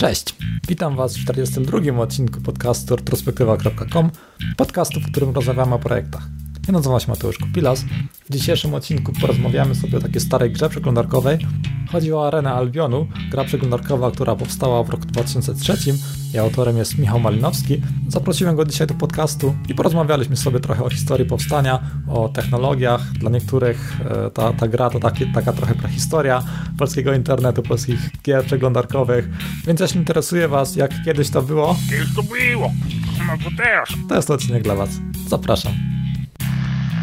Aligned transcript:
Cześć, 0.00 0.34
witam 0.68 0.96
Was 0.96 1.16
w 1.16 1.20
42 1.20 2.02
odcinku 2.02 2.40
podcastu 2.40 2.96
retrospektywa.com, 2.96 4.10
podcastu, 4.56 5.00
w 5.00 5.10
którym 5.10 5.30
rozmawiamy 5.30 5.74
o 5.74 5.78
projektach. 5.78 6.22
Ja 6.66 6.72
nazywam 6.72 7.00
się 7.00 7.08
Mateusz 7.08 7.38
Kupilas. 7.38 7.84
W 8.30 8.32
dzisiejszym 8.32 8.74
odcinku 8.74 9.12
porozmawiamy 9.20 9.74
sobie 9.74 9.98
o 9.98 10.00
takiej 10.00 10.20
starej 10.20 10.50
grze 10.50 10.68
przeglądarkowej. 10.68 11.38
Chodzi 11.92 12.12
o 12.12 12.26
Arenę 12.26 12.52
Albionu, 12.52 13.06
gra 13.30 13.44
przeglądarkowa, 13.44 14.10
która 14.10 14.36
powstała 14.36 14.84
w 14.84 14.90
roku 14.90 15.04
2003. 15.06 15.76
I 16.34 16.38
autorem 16.38 16.76
jest 16.76 16.98
Michał 16.98 17.20
Malinowski. 17.20 17.82
Zaprosiłem 18.08 18.56
go 18.56 18.64
dzisiaj 18.64 18.86
do 18.86 18.94
podcastu 18.94 19.56
i 19.68 19.74
porozmawialiśmy 19.74 20.36
sobie 20.36 20.60
trochę 20.60 20.84
o 20.84 20.90
historii 20.90 21.26
powstania, 21.26 21.82
o 22.08 22.28
technologiach. 22.28 23.12
Dla 23.12 23.30
niektórych 23.30 23.96
e, 24.26 24.30
ta, 24.30 24.52
ta 24.52 24.68
gra 24.68 24.90
to 24.90 25.00
taki, 25.00 25.26
taka 25.26 25.52
trochę 25.52 25.74
prehistoria 25.74 26.42
polskiego 26.78 27.14
internetu, 27.14 27.62
polskich 27.62 28.10
gier 28.24 28.44
przeglądarkowych. 28.44 29.28
Więc 29.66 29.80
jeśli 29.80 29.98
interesuje 29.98 30.48
Was, 30.48 30.76
jak 30.76 30.90
kiedyś 31.04 31.30
to 31.30 31.42
było, 31.42 31.76
Kiedyś 31.90 32.14
to 32.14 32.22
było, 32.22 32.72
no 33.26 33.32
to 33.44 33.50
teraz. 33.56 33.88
to 34.08 34.14
jest 34.16 34.30
odcinek 34.30 34.62
dla 34.62 34.74
Was. 34.74 34.90
Zapraszam. 35.28 35.72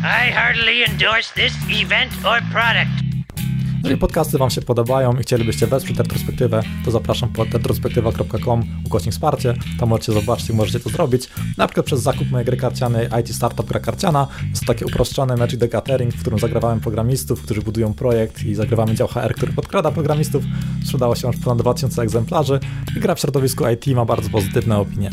I 0.04 0.32
heartily 0.34 0.86
endorse 0.88 1.34
this 1.36 1.54
event 1.84 2.12
or 2.26 2.42
product. 2.52 3.07
Jeżeli 3.88 4.02
podcasty 4.02 4.38
Wam 4.38 4.50
się 4.50 4.62
podobają 4.62 5.14
i 5.20 5.22
chcielibyście 5.22 5.68
wesprzeć 5.68 5.98
retrospektywę, 5.98 6.62
to 6.86 6.92
zapraszam 6.92 7.30
pod 7.30 7.54
retrospektywa.com 7.54 8.64
ukośnik 8.86 9.14
wsparcie. 9.14 9.54
Tam 9.80 9.90
możecie 9.90 10.12
zobaczyć, 10.12 10.50
jak 10.50 10.58
możecie 10.58 10.80
to 10.80 10.90
zrobić. 10.90 11.30
Na 11.58 11.68
przykład 11.68 11.86
przez 11.86 12.02
zakup 12.02 12.32
mojej 12.32 12.46
gry 12.46 12.58
karcianej 12.58 13.08
IT 13.22 13.36
Startup 13.36 13.68
Gra 13.68 13.80
Karciana. 13.80 14.28
Jest 14.50 14.62
to 14.62 14.74
takie 14.74 14.86
uproszczone 14.86 15.36
Magic 15.36 15.60
the 15.60 15.68
Gathering, 15.68 16.14
w 16.14 16.22
którym 16.22 16.40
zagrywamy 16.40 16.82
programistów, 16.82 17.42
którzy 17.42 17.62
budują 17.62 17.94
projekt 17.94 18.44
i 18.44 18.56
zagrywamy 18.56 18.96
dział 18.96 19.08
HR, 19.08 19.34
który 19.36 19.54
podkrada 19.54 19.92
programistów. 19.92 20.44
Sprzedało 20.86 21.16
się 21.16 21.28
już 21.28 21.38
ponad 21.38 21.58
2000 21.58 22.02
egzemplarzy 22.02 22.60
i 22.98 23.00
gra 23.00 23.16
w 23.16 23.20
środowisku 23.20 23.64
IT 23.70 23.88
ma 23.88 24.06
bardzo 24.06 24.30
pozytywne 24.30 24.78
opinie. 24.78 25.10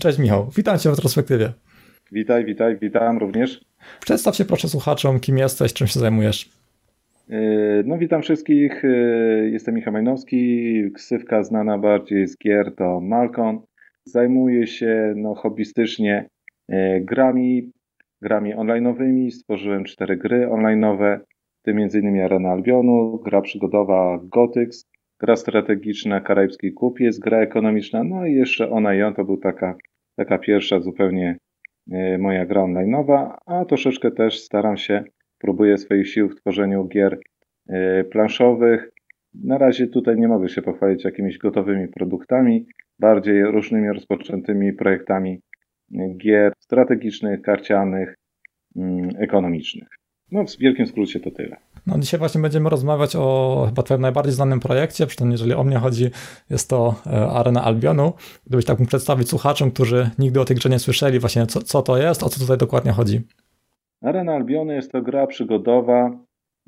Cześć 0.00 0.18
Michał, 0.18 0.50
witam 0.56 0.78
Cię 0.78 0.90
w 0.90 0.94
retrospektywie. 0.94 1.52
Witaj, 2.12 2.44
witaj, 2.44 2.78
witam 2.82 3.18
również. 3.18 3.60
Przedstaw 4.00 4.36
się 4.36 4.44
proszę 4.44 4.68
słuchaczom, 4.68 5.20
kim 5.20 5.38
jesteś, 5.38 5.72
czym 5.72 5.86
się 5.86 6.00
zajmujesz. 6.00 6.55
Yy, 7.28 7.82
No 7.86 7.98
witam 7.98 8.22
wszystkich, 8.22 8.82
Yy, 8.82 9.50
jestem 9.50 9.74
Michał 9.74 9.92
Majnowski, 9.92 10.90
ksywka 10.94 11.42
znana 11.42 11.78
bardziej 11.78 12.26
z 12.26 12.38
gier 12.38 12.74
to 12.74 13.00
Malkon. 13.00 13.60
Zajmuję 14.04 14.66
się 14.66 15.14
no, 15.16 15.34
hobbystycznie 15.34 16.28
yy, 16.68 17.00
grami, 17.00 17.72
grami 18.22 18.54
online'owymi, 18.54 19.30
stworzyłem 19.30 19.84
cztery 19.84 20.16
gry 20.16 20.46
online'owe, 20.46 21.18
w 21.60 21.62
tym 21.62 21.78
m.in. 21.78 22.20
Arena 22.20 22.50
Albionu, 22.50 23.18
gra 23.24 23.40
przygodowa 23.40 24.20
Gothics, 24.22 24.84
gra 25.20 25.36
strategiczna 25.36 26.20
Karaibski 26.20 26.72
Kupiec, 26.72 27.18
gra 27.18 27.38
ekonomiczna, 27.38 28.04
no 28.04 28.26
i 28.26 28.34
jeszcze 28.34 28.70
Ona 28.70 28.94
i 28.94 29.02
On 29.02 29.14
to 29.14 29.24
był 29.24 29.36
taka, 29.36 29.76
taka 30.16 30.38
pierwsza 30.38 30.80
zupełnie 30.80 31.36
moja 32.18 32.46
gra 32.46 32.62
online'owa, 32.62 33.36
a 33.46 33.64
troszeczkę 33.64 34.10
też 34.10 34.40
staram 34.40 34.76
się 34.76 35.04
próbuję 35.46 35.78
swoich 35.78 36.08
sił 36.08 36.28
w 36.28 36.36
tworzeniu 36.36 36.88
gier 36.88 37.18
y, 37.70 38.04
planszowych. 38.04 38.90
Na 39.34 39.58
razie 39.58 39.86
tutaj 39.86 40.16
nie 40.16 40.28
mogę 40.28 40.48
się 40.48 40.62
pochwalić 40.62 41.04
jakimiś 41.04 41.38
gotowymi 41.38 41.88
produktami, 41.88 42.66
bardziej 42.98 43.44
różnymi 43.44 43.88
rozpoczętymi 43.88 44.72
projektami 44.72 45.40
y, 45.92 45.96
gier 46.22 46.52
strategicznych, 46.58 47.42
karcianych, 47.42 48.14
mm, 48.76 49.10
ekonomicznych. 49.18 49.88
No 50.32 50.44
w 50.44 50.58
wielkim 50.58 50.86
skrócie 50.86 51.20
to 51.20 51.30
tyle. 51.30 51.56
No, 51.86 51.98
dzisiaj 51.98 52.18
właśnie 52.18 52.40
będziemy 52.40 52.70
rozmawiać 52.70 53.16
o 53.16 53.64
chyba 53.68 53.82
twoim 53.82 54.00
najbardziej 54.00 54.32
znanym 54.32 54.60
projekcie, 54.60 55.06
przy 55.06 55.16
tym 55.16 55.30
jeżeli 55.30 55.52
o 55.52 55.64
mnie 55.64 55.76
chodzi, 55.76 56.10
jest 56.50 56.70
to 56.70 56.94
e, 57.06 57.28
Arena 57.30 57.64
Albionu. 57.64 58.12
Gdybyś 58.46 58.64
tak 58.64 58.78
mógł 58.78 58.88
przedstawić 58.88 59.28
słuchaczom, 59.28 59.70
którzy 59.70 60.10
nigdy 60.18 60.40
o 60.40 60.44
tej 60.44 60.56
grze 60.56 60.68
nie 60.68 60.78
słyszeli, 60.78 61.18
właśnie 61.18 61.46
co, 61.46 61.62
co 61.62 61.82
to 61.82 61.98
jest, 61.98 62.22
o 62.22 62.28
co 62.28 62.40
tutaj 62.40 62.58
dokładnie 62.58 62.92
chodzi. 62.92 63.20
Arena 64.06 64.34
Albiony 64.34 64.74
jest 64.74 64.92
to 64.92 65.02
gra 65.02 65.26
przygodowa. 65.26 66.18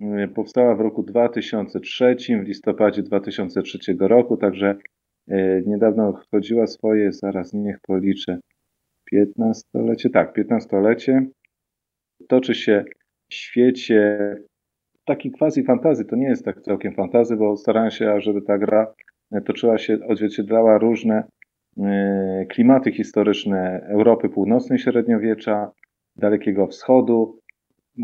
y, 0.02 0.28
Powstała 0.28 0.74
w 0.74 0.80
roku 0.80 1.02
2003, 1.02 2.16
w 2.44 2.48
listopadzie 2.48 3.02
2003 3.02 3.78
roku, 4.00 4.36
także 4.36 4.76
y, 5.30 5.62
niedawno 5.66 6.20
chodziła 6.30 6.66
swoje, 6.66 7.12
zaraz 7.12 7.52
niech 7.52 7.80
policzę, 7.80 8.38
15-lecie, 9.14 10.10
tak, 10.10 10.36
15-lecie. 10.36 11.26
Toczy 12.28 12.54
się 12.54 12.84
w 13.30 13.34
świecie 13.34 14.18
taki 15.04 15.30
quasi 15.30 15.64
fantazy, 15.64 16.04
to 16.04 16.16
nie 16.16 16.28
jest 16.28 16.44
tak 16.44 16.60
całkiem 16.60 16.94
fantazy, 16.94 17.36
bo 17.36 17.56
starałem 17.56 17.90
się, 17.90 18.10
ażeby 18.10 18.42
ta 18.42 18.58
gra 18.58 18.94
y, 19.36 19.40
toczyła 19.40 19.78
się, 19.78 19.98
odzwierciedlała 20.08 20.78
różne 20.78 21.24
klimaty 22.50 22.92
historyczne 22.92 23.86
Europy 23.88 24.28
Północnej 24.28 24.78
Średniowiecza, 24.78 25.70
Dalekiego 26.18 26.66
Wschodu, 26.66 27.38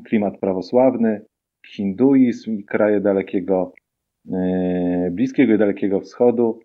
klimat 0.04 0.38
prawosławny, 0.38 1.24
hinduizm 1.66 2.58
i 2.58 2.64
kraje 2.64 3.00
dalekiego, 3.00 3.72
e, 4.32 5.10
Bliskiego 5.12 5.54
i 5.54 5.58
Dalekiego 5.58 6.00
Wschodu. 6.00 6.60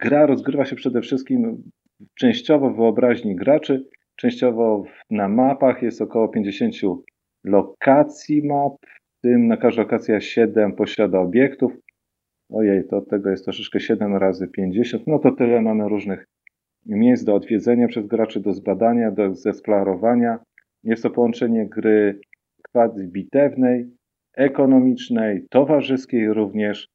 Gra 0.00 0.26
rozgrywa 0.26 0.64
się 0.64 0.76
przede 0.76 1.00
wszystkim 1.00 1.70
częściowo 2.14 2.70
w 2.70 2.76
wyobraźni 2.76 3.36
graczy, 3.36 3.88
częściowo 4.16 4.84
na 5.10 5.28
mapach. 5.28 5.82
Jest 5.82 6.02
około 6.02 6.28
50 6.28 6.74
lokacji 7.44 8.46
map, 8.46 8.72
w 9.18 9.20
tym 9.22 9.46
na 9.46 9.56
każda 9.56 9.82
lokacja 9.82 10.20
7 10.20 10.72
posiada 10.72 11.20
obiektów. 11.20 11.72
Ojej, 12.50 12.88
to 12.88 12.96
od 12.96 13.08
tego 13.08 13.30
jest 13.30 13.44
troszeczkę 13.44 13.80
7 13.80 14.16
razy 14.16 14.48
50. 14.48 15.06
No 15.06 15.18
to 15.18 15.32
tyle 15.32 15.62
mamy 15.62 15.88
różnych 15.88 16.26
miejsc 16.86 17.24
do 17.24 17.34
odwiedzenia 17.34 17.88
przez 17.88 18.06
graczy, 18.06 18.40
do 18.40 18.52
zbadania, 18.52 19.10
do 19.10 19.34
zeksplorowania. 19.34 20.38
Jest 20.84 21.02
to 21.02 21.10
połączenie 21.10 21.68
gry 21.68 22.20
quasi-bitewnej, 22.72 23.90
ekonomicznej, 24.36 25.46
towarzyskiej 25.50 26.32
również. 26.32 26.88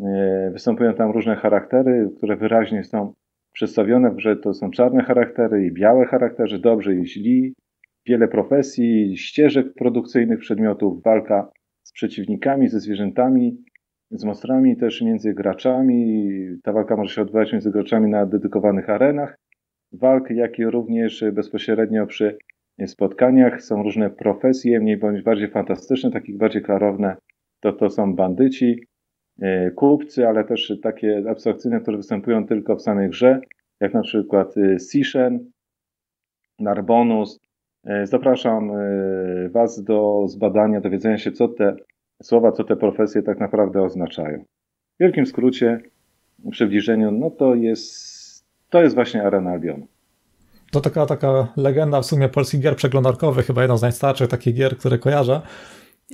E, 0.00 0.50
Występują 0.52 0.94
tam 0.94 1.10
różne 1.10 1.36
charaktery, 1.36 2.10
które 2.16 2.36
wyraźnie 2.36 2.84
są 2.84 3.12
przedstawione 3.52 4.10
w 4.10 4.14
grze. 4.14 4.36
To 4.36 4.54
są 4.54 4.70
czarne 4.70 5.02
charaktery 5.02 5.66
i 5.66 5.72
białe 5.72 6.06
charaktery, 6.06 6.58
dobrzy 6.58 7.00
i 7.00 7.06
źli. 7.06 7.54
Wiele 8.06 8.28
profesji, 8.28 9.16
ścieżek 9.16 9.74
produkcyjnych 9.74 10.38
przedmiotów, 10.38 11.02
walka 11.02 11.50
z 11.82 11.92
przeciwnikami, 11.92 12.68
ze 12.68 12.80
zwierzętami, 12.80 13.64
z 14.10 14.24
monstrami, 14.24 14.76
też 14.76 15.02
między 15.02 15.34
graczami. 15.34 16.30
Ta 16.62 16.72
walka 16.72 16.96
może 16.96 17.14
się 17.14 17.22
odbywać 17.22 17.52
między 17.52 17.70
graczami 17.70 18.10
na 18.10 18.26
dedykowanych 18.26 18.90
arenach 18.90 19.36
walk, 19.92 20.30
jak 20.30 20.58
i 20.58 20.64
również 20.64 21.24
bezpośrednio 21.32 22.06
przy 22.06 22.38
spotkaniach. 22.86 23.62
Są 23.62 23.82
różne 23.82 24.10
profesje, 24.10 24.80
mniej 24.80 24.96
bądź 24.96 25.22
bardziej 25.22 25.50
fantastyczne, 25.50 26.10
takich 26.10 26.36
bardziej 26.36 26.62
klarowne. 26.62 27.16
To, 27.60 27.72
to 27.72 27.90
są 27.90 28.14
bandyci, 28.14 28.86
e, 29.42 29.70
kupcy, 29.70 30.28
ale 30.28 30.44
też 30.44 30.72
takie 30.82 31.24
abstrakcyjne, 31.30 31.80
które 31.80 31.96
występują 31.96 32.46
tylko 32.46 32.76
w 32.76 32.82
samej 32.82 33.08
grze, 33.08 33.40
jak 33.80 33.94
na 33.94 34.02
przykład 34.02 34.54
e, 34.56 34.78
Sishen, 34.78 35.50
Narbonus. 36.58 37.40
E, 37.84 38.06
Zapraszam 38.06 38.70
Was 39.50 39.84
do 39.84 40.24
zbadania, 40.28 40.80
dowiedzenia 40.80 41.18
się, 41.18 41.32
co 41.32 41.48
te 41.48 41.76
słowa, 42.22 42.52
co 42.52 42.64
te 42.64 42.76
profesje 42.76 43.22
tak 43.22 43.40
naprawdę 43.40 43.82
oznaczają. 43.82 44.44
W 44.96 45.00
wielkim 45.00 45.26
skrócie, 45.26 45.80
przybliżeniu, 46.50 47.10
no 47.12 47.30
to 47.30 47.54
jest, 47.54 48.46
to 48.70 48.82
jest 48.82 48.94
właśnie 48.94 49.22
Arena 49.22 49.50
Albionu. 49.50 49.86
To 50.70 50.80
taka, 50.80 51.06
taka 51.06 51.52
legenda 51.56 52.00
w 52.00 52.06
sumie 52.06 52.28
polskich 52.28 52.60
gier 52.60 52.76
przeglądarkowych, 52.76 53.46
chyba 53.46 53.62
jedna 53.62 53.76
z 53.76 53.82
najstarszych 53.82 54.28
takich 54.28 54.54
gier, 54.54 54.76
które 54.76 54.98
kojarzę. 54.98 55.40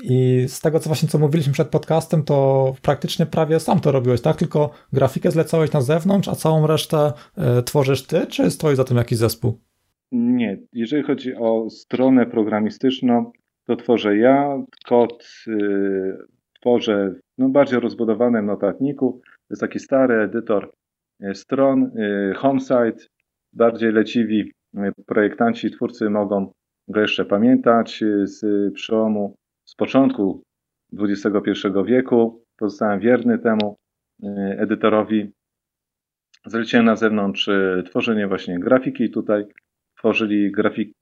I 0.03 0.45
z 0.49 0.61
tego, 0.61 0.81
co 0.81 0.89
właśnie 0.89 1.09
co 1.09 1.19
mówiliśmy 1.19 1.53
przed 1.53 1.69
podcastem, 1.69 2.23
to 2.23 2.75
praktycznie 2.83 3.27
prawie 3.27 3.61
sam 3.61 3.81
to 3.81 3.93
robiłeś, 3.93 4.21
tak? 4.21 4.37
Tylko 4.37 4.71
grafikę 4.93 5.31
zlecałeś 5.31 5.73
na 5.73 5.81
zewnątrz, 5.81 6.29
a 6.29 6.35
całą 6.35 6.67
resztę 6.67 7.13
e, 7.37 7.63
tworzysz 7.63 8.07
ty, 8.07 8.27
czy 8.27 8.51
stoi 8.51 8.77
za 8.77 8.85
tym 8.85 8.97
jakiś 8.97 9.19
zespół? 9.19 9.59
Nie, 10.13 10.59
jeżeli 10.73 11.03
chodzi 11.03 11.35
o 11.35 11.71
stronę 11.71 12.27
programistyczną, 12.27 13.33
to 13.67 13.77
tworzę 13.77 14.17
ja, 14.17 14.63
kod 14.87 15.27
y, 15.49 16.17
tworzę 16.61 17.11
w 17.11 17.39
no, 17.39 17.49
bardziej 17.49 17.81
rozbudowanym 17.81 18.47
notatniku. 18.47 19.21
To 19.25 19.47
jest 19.51 19.61
taki 19.61 19.79
stary 19.79 20.15
edytor 20.15 20.73
y, 21.23 21.35
stron, 21.35 21.83
y, 21.85 22.35
homesite. 22.37 23.07
Bardziej 23.53 23.93
leciwi 23.93 24.53
y, 24.75 24.93
projektanci, 25.07 25.71
twórcy 25.71 26.11
mogą 26.11 26.53
go 26.89 27.01
jeszcze 27.01 27.25
pamiętać 27.25 28.03
y, 28.03 28.27
z 28.27 28.45
przełomu, 28.75 29.35
z 29.65 29.75
początku 29.75 30.43
XXI 30.99 31.51
wieku. 31.87 32.45
Pozostałem 32.59 33.01
wierny 33.01 33.39
temu 33.39 33.77
y, 34.23 34.27
edytorowi. 34.59 35.33
Zleciłem 36.47 36.87
na 36.87 36.97
zewnątrz 36.97 37.51
tworzenie 37.85 38.27
właśnie 38.29 38.59
grafiki. 38.59 39.11
Tutaj 39.11 39.45
tworzyli 39.99 40.53
grafik, 40.53 40.93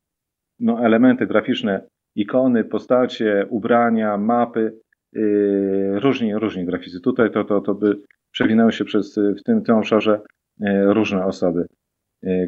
no, 0.58 0.87
elementy 0.87 1.26
graficzne, 1.26 1.87
ikony, 2.17 2.64
postacie, 2.64 3.46
ubrania, 3.50 4.17
mapy, 4.17 4.79
yy, 5.12 6.00
różni, 6.00 6.35
różni 6.35 6.64
graficy. 6.64 7.00
Tutaj 7.00 7.31
to, 7.31 7.44
to, 7.44 7.61
to 7.61 7.75
by 7.75 8.00
przewinęły 8.31 8.73
się 8.73 8.85
przez, 8.85 9.19
w 9.41 9.43
tym, 9.43 9.62
tym 9.62 9.76
obszarze 9.76 10.20
różne 10.85 11.25
osoby, 11.25 11.67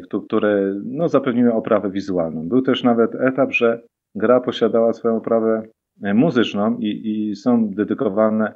które 0.03 0.75
no, 0.85 1.09
zapewniły 1.09 1.53
oprawę 1.53 1.91
wizualną. 1.91 2.49
Był 2.49 2.61
też 2.61 2.83
nawet 2.83 3.15
etap, 3.15 3.51
że 3.51 3.81
gra 4.15 4.39
posiadała 4.39 4.93
swoją 4.93 5.17
oprawę 5.17 5.63
muzyczną 6.01 6.77
i, 6.77 7.29
i 7.29 7.35
są 7.35 7.69
dedykowane 7.69 8.53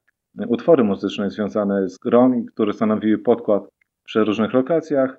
utwory 0.47 0.83
muzyczne 0.83 1.29
związane 1.29 1.89
z 1.89 1.97
grą, 1.97 2.45
które 2.53 2.73
stanowiły 2.73 3.17
podkład 3.17 3.63
przy 4.05 4.23
różnych 4.23 4.53
lokacjach. 4.53 5.17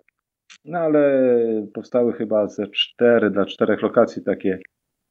No 0.65 0.79
ale 0.79 1.33
powstały 1.75 2.13
chyba 2.13 2.49
ze 2.49 2.67
cztery 2.67 3.31
dla 3.31 3.47
czterech 3.47 3.83
lokacji 3.83 4.23
takie 4.23 4.59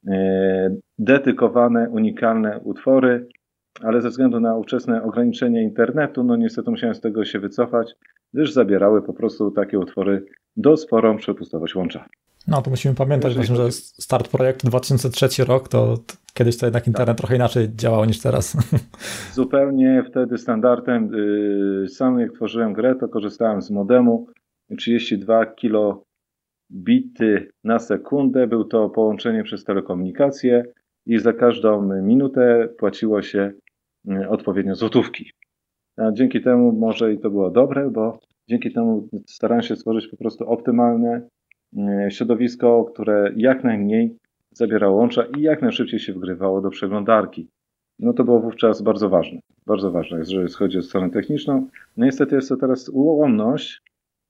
e, 0.07 0.75
dedykowane, 0.99 1.89
unikalne 1.89 2.59
utwory, 2.59 3.27
ale 3.83 4.01
ze 4.01 4.09
względu 4.09 4.39
na 4.39 4.55
ówczesne 4.55 5.03
ograniczenie 5.03 5.63
internetu, 5.63 6.23
no 6.23 6.35
niestety 6.35 6.71
musiałem 6.71 6.95
z 6.95 7.01
tego 7.01 7.25
się 7.25 7.39
wycofać, 7.39 7.95
gdyż 8.33 8.51
zabierały 8.51 9.01
po 9.01 9.13
prostu 9.13 9.51
takie 9.51 9.79
utwory 9.79 10.25
do 10.57 10.77
sporą 10.77 11.17
przepustowość 11.17 11.75
łącza. 11.75 12.05
No 12.47 12.61
to 12.61 12.69
musimy 12.69 12.95
pamiętać 12.95 13.35
właśnie, 13.35 13.55
że 13.55 13.71
start 13.71 14.27
projektu 14.27 14.67
2003 14.67 15.45
rok, 15.45 15.69
to 15.69 15.97
kiedyś 16.33 16.57
to 16.57 16.65
jednak 16.65 16.87
internet 16.87 17.17
tak. 17.17 17.17
trochę 17.17 17.35
inaczej 17.35 17.67
działał 17.75 18.05
niż 18.05 18.19
teraz. 18.19 18.57
Zupełnie 19.33 20.03
wtedy 20.09 20.37
standardem, 20.37 21.13
y, 21.83 21.87
sam 21.89 22.19
jak 22.19 22.33
tworzyłem 22.33 22.73
grę, 22.73 22.95
to 22.95 23.07
korzystałem 23.07 23.61
z 23.61 23.71
modemu 23.71 24.27
32 24.77 25.45
kilobity 25.45 26.03
na 27.63 27.79
sekundę. 27.79 28.47
Był 28.47 28.63
to 28.63 28.89
połączenie 28.89 29.43
przez 29.43 29.63
telekomunikację 29.63 30.63
i 31.05 31.19
za 31.19 31.33
każdą 31.33 32.01
minutę 32.01 32.69
płaciło 32.77 33.21
się 33.21 33.51
y, 34.11 34.29
odpowiednio 34.29 34.75
złotówki. 34.75 35.31
A 35.97 36.11
dzięki 36.11 36.41
temu 36.41 36.71
może 36.71 37.13
i 37.13 37.19
to 37.19 37.29
było 37.29 37.51
dobre, 37.51 37.89
bo 37.91 38.19
dzięki 38.49 38.71
temu 38.71 39.07
starałem 39.25 39.63
się 39.63 39.75
stworzyć 39.75 40.07
po 40.07 40.17
prostu 40.17 40.49
optymalne 40.49 41.21
y, 41.77 42.11
środowisko, 42.11 42.83
które 42.93 43.33
jak 43.35 43.63
najmniej 43.63 44.17
zabierało 44.51 44.97
łącza 44.97 45.23
i 45.37 45.41
jak 45.41 45.61
najszybciej 45.61 45.99
się 45.99 46.13
wgrywało 46.13 46.61
do 46.61 46.69
przeglądarki. 46.69 47.47
No 47.99 48.13
to 48.13 48.23
było 48.23 48.39
wówczas 48.39 48.81
bardzo 48.81 49.09
ważne. 49.09 49.39
Bardzo 49.65 49.91
ważne, 49.91 50.17
jeżeli 50.17 50.53
chodzi 50.53 50.77
o 50.77 50.81
stronę 50.81 51.09
techniczną. 51.09 51.67
No 51.97 52.05
niestety 52.05 52.35
jest 52.35 52.49
to 52.49 52.57
teraz 52.57 52.89
ułomność, 52.89 53.81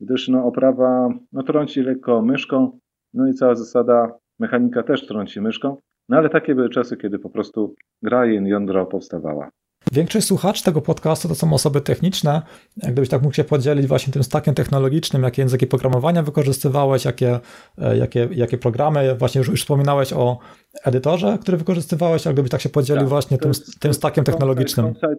gdyż 0.02 0.28
no, 0.28 0.46
oprawa 0.46 1.10
no, 1.34 1.44
trąci 1.44 1.82
lekko 1.82 2.22
myszką, 2.22 2.80
no 3.14 3.28
i 3.28 3.34
cała 3.34 3.56
zasada 3.56 4.18
mechanika 4.40 4.84
też 4.84 5.08
trąci 5.08 5.42
myszką, 5.42 5.78
no 6.10 6.18
ale 6.18 6.30
takie 6.30 6.56
były 6.56 6.70
czasy, 6.70 6.98
kiedy 6.98 7.20
po 7.20 7.30
prostu 7.30 7.76
gra 8.02 8.26
i 8.26 8.48
jądro 8.48 8.86
powstawała. 8.86 9.52
Większość 9.92 10.28
słuchaczy 10.28 10.64
tego 10.64 10.82
podcastu 10.82 11.28
to 11.28 11.36
są 11.36 11.54
osoby 11.54 11.82
techniczne. 11.82 12.42
Gdybyś 12.78 13.10
tak 13.10 13.22
mógł 13.22 13.36
się 13.36 13.44
podzielić 13.44 13.88
właśnie 13.88 14.14
tym 14.14 14.24
stackiem 14.24 14.56
technologicznym, 14.56 15.24
jakie 15.24 15.42
języki 15.42 15.68
programowania 15.68 16.24
wykorzystywałeś, 16.24 17.06
jakie, 17.06 17.40
e, 17.78 17.98
jakie, 17.98 18.30
jakie 18.32 18.58
programy, 18.58 19.16
właśnie 19.16 19.40
już, 19.40 19.48
już 19.48 19.62
wspominałeś 19.62 20.14
o 20.14 20.38
edytorze, 20.86 21.38
który 21.42 21.58
wykorzystywałeś, 21.58 22.28
a 22.28 22.34
gdybyś 22.34 22.52
tak 22.52 22.62
się 22.62 22.70
podzielił 22.70 23.02
tak, 23.02 23.10
właśnie 23.10 23.38
tym, 23.38 23.50
jest, 23.50 23.80
tym 23.80 23.94
stackiem 23.94 24.24
technologicznym. 24.24 24.86
Homesite, 24.86 25.16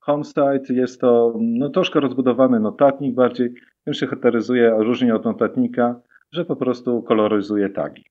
homesite 0.00 0.74
jest 0.74 1.00
to 1.00 1.34
no, 1.40 1.70
troszkę 1.70 2.00
rozbudowany 2.00 2.60
notatnik 2.60 3.14
bardziej, 3.14 3.54
tym 3.84 3.94
się 3.94 4.06
charakteryzuje, 4.06 4.74
różni 4.78 5.12
od 5.12 5.24
notatnika, 5.24 6.00
że 6.32 6.44
po 6.44 6.56
prostu 6.56 7.02
koloryzuje 7.02 7.68
tagi. 7.68 8.04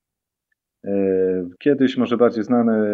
E, 0.84 0.92
kiedyś 1.58 1.96
może 1.96 2.16
bardziej 2.16 2.44
znane 2.44 2.72
e, 2.72 2.86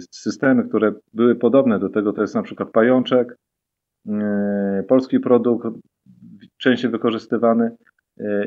systemy, 0.00 0.68
które 0.68 0.92
były 1.14 1.34
podobne 1.34 1.78
do 1.78 1.88
tego, 1.88 2.12
to 2.12 2.20
jest 2.20 2.34
na 2.34 2.42
przykład 2.42 2.70
pajączek, 2.70 3.36
e, 4.08 4.84
polski 4.88 5.20
produkt, 5.20 5.66
częściej 6.58 6.90
wykorzystywany 6.90 7.70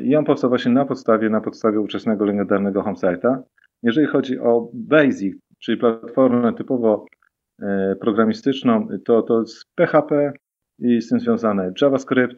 i 0.02 0.16
on 0.16 0.24
powstał 0.24 0.50
właśnie 0.50 0.72
na 0.72 0.84
podstawie, 0.84 1.30
na 1.30 1.40
podstawie 1.40 1.80
ówczesnego 1.80 2.24
legendarnego 2.24 2.82
homesite'a. 2.82 3.38
Jeżeli 3.82 4.06
chodzi 4.06 4.38
o 4.38 4.70
BASIC, 4.74 5.36
czyli 5.58 5.78
platformę 5.78 6.54
typowo 6.54 7.06
programistyczną, 8.00 8.88
to, 9.04 9.22
to 9.22 9.40
jest 9.40 9.64
PHP 9.74 10.32
i 10.78 11.02
z 11.02 11.08
tym 11.08 11.20
związane 11.20 11.72
JavaScript, 11.80 12.36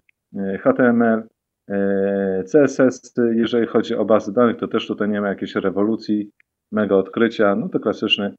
HTML, 0.61 1.23
E, 1.69 2.44
CSS, 2.44 3.14
jeżeli 3.35 3.67
chodzi 3.67 3.94
o 3.94 4.05
bazy 4.05 4.32
danych, 4.32 4.56
to 4.56 4.69
też 4.69 4.87
tutaj 4.87 5.09
nie 5.09 5.20
ma 5.20 5.29
jakiejś 5.29 5.55
rewolucji, 5.55 6.31
mega 6.73 6.97
odkrycia. 6.97 7.56
No 7.56 7.69
to 7.69 7.81
klasyczny 7.81 8.25
e, 8.25 8.35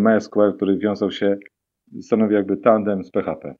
MySQL, 0.00 0.52
który 0.56 0.78
wiązał 0.78 1.10
się, 1.10 1.36
stanowi 2.00 2.34
jakby 2.34 2.56
tandem 2.56 3.04
z 3.04 3.10
PHP. 3.10 3.54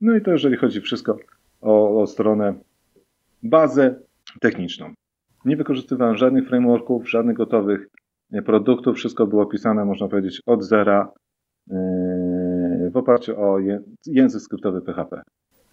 No 0.00 0.16
i 0.16 0.22
to 0.22 0.30
jeżeli 0.30 0.56
chodzi 0.56 0.80
wszystko 0.80 1.16
o, 1.60 2.00
o 2.00 2.06
stronę 2.06 2.54
bazę 3.42 4.00
techniczną. 4.40 4.94
Nie 5.44 5.56
wykorzystywałem 5.56 6.16
żadnych 6.16 6.48
frameworków, 6.48 7.10
żadnych 7.10 7.36
gotowych 7.36 7.88
e, 8.32 8.42
produktów. 8.42 8.96
Wszystko 8.96 9.26
było 9.26 9.46
pisane, 9.46 9.84
można 9.84 10.08
powiedzieć, 10.08 10.40
od 10.46 10.64
zera 10.64 11.12
w 12.90 12.96
oparciu 12.96 13.40
o 13.40 13.58
język 14.06 14.40
skryptowy 14.40 14.82
PHP. 14.82 15.22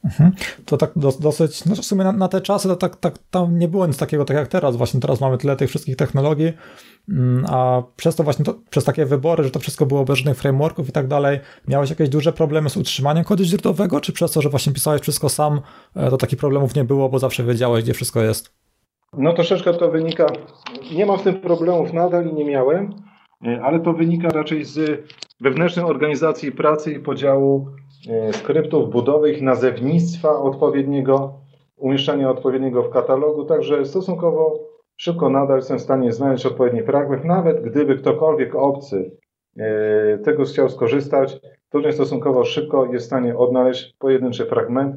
Mhm. 0.03 0.31
To 0.65 0.77
tak 0.77 0.91
dosyć, 1.19 1.65
no 1.65 1.75
w 1.75 1.85
sumie 1.85 2.03
na, 2.03 2.11
na, 2.11 2.27
te 2.27 2.41
czasy 2.41 2.67
to 2.67 2.75
tak, 2.75 2.95
tak, 2.95 3.17
tam 3.31 3.59
nie 3.59 3.67
było 3.67 3.87
nic 3.87 3.97
takiego 3.97 4.25
tak 4.25 4.37
jak 4.37 4.47
teraz. 4.47 4.75
Właśnie 4.75 4.99
teraz 4.99 5.21
mamy 5.21 5.37
tyle 5.37 5.55
tych 5.55 5.69
wszystkich 5.69 5.95
technologii, 5.95 6.53
mm, 7.09 7.45
a 7.49 7.83
przez 7.95 8.15
to 8.15 8.23
właśnie, 8.23 8.45
to, 8.45 8.55
przez 8.69 8.83
takie 8.83 9.05
wybory, 9.05 9.43
że 9.43 9.51
to 9.51 9.59
wszystko 9.59 9.85
było 9.85 10.05
bez 10.05 10.17
żadnych 10.17 10.37
frameworków 10.37 10.89
i 10.89 10.91
tak 10.91 11.07
dalej, 11.07 11.39
miałeś 11.67 11.89
jakieś 11.89 12.09
duże 12.09 12.33
problemy 12.33 12.69
z 12.69 12.77
utrzymaniem 12.77 13.23
kodu 13.23 13.43
źródłowego, 13.43 14.01
czy 14.01 14.13
przez 14.13 14.31
to, 14.31 14.41
że 14.41 14.49
właśnie 14.49 14.73
pisałeś 14.73 15.01
wszystko 15.01 15.29
sam, 15.29 15.61
e, 15.95 16.09
to 16.09 16.17
takich 16.17 16.39
problemów 16.39 16.75
nie 16.75 16.83
było, 16.83 17.09
bo 17.09 17.19
zawsze 17.19 17.43
wiedziałeś, 17.43 17.83
gdzie 17.83 17.93
wszystko 17.93 18.21
jest? 18.21 18.53
No 19.17 19.33
troszeczkę 19.33 19.73
to 19.73 19.91
wynika, 19.91 20.25
nie 20.95 21.05
mam 21.05 21.19
z 21.19 21.23
tym 21.23 21.41
problemów 21.41 21.93
nadal 21.93 22.29
i 22.29 22.33
nie 22.33 22.45
miałem, 22.45 22.93
e, 23.45 23.61
ale 23.63 23.79
to 23.79 23.93
wynika 23.93 24.29
raczej 24.29 24.65
z 24.65 25.03
wewnętrznej 25.41 25.85
organizacji 25.85 26.51
pracy 26.51 26.93
i 26.93 26.99
podziału 26.99 27.67
skryptów, 28.31 28.89
budowy 28.89 29.31
ich 29.31 29.41
nazewnictwa 29.41 30.39
odpowiedniego, 30.39 31.33
umieszczania 31.77 32.29
odpowiedniego 32.29 32.83
w 32.83 32.89
katalogu, 32.89 33.45
także 33.45 33.85
stosunkowo 33.85 34.59
szybko 34.97 35.29
nadal 35.29 35.57
jestem 35.57 35.77
w 35.77 35.81
stanie 35.81 36.11
znaleźć 36.11 36.45
odpowiedni 36.45 36.83
fragment, 36.83 37.25
nawet 37.25 37.61
gdyby 37.61 37.95
ktokolwiek 37.95 38.55
obcy 38.55 39.17
e, 39.57 40.17
tego 40.17 40.43
chciał 40.43 40.69
skorzystać, 40.69 41.39
to 41.69 41.91
stosunkowo 41.91 42.45
szybko 42.45 42.85
jest 42.85 43.05
w 43.05 43.07
stanie 43.07 43.37
odnaleźć 43.37 43.95
pojedynczy 43.99 44.45
fragment, 44.45 44.95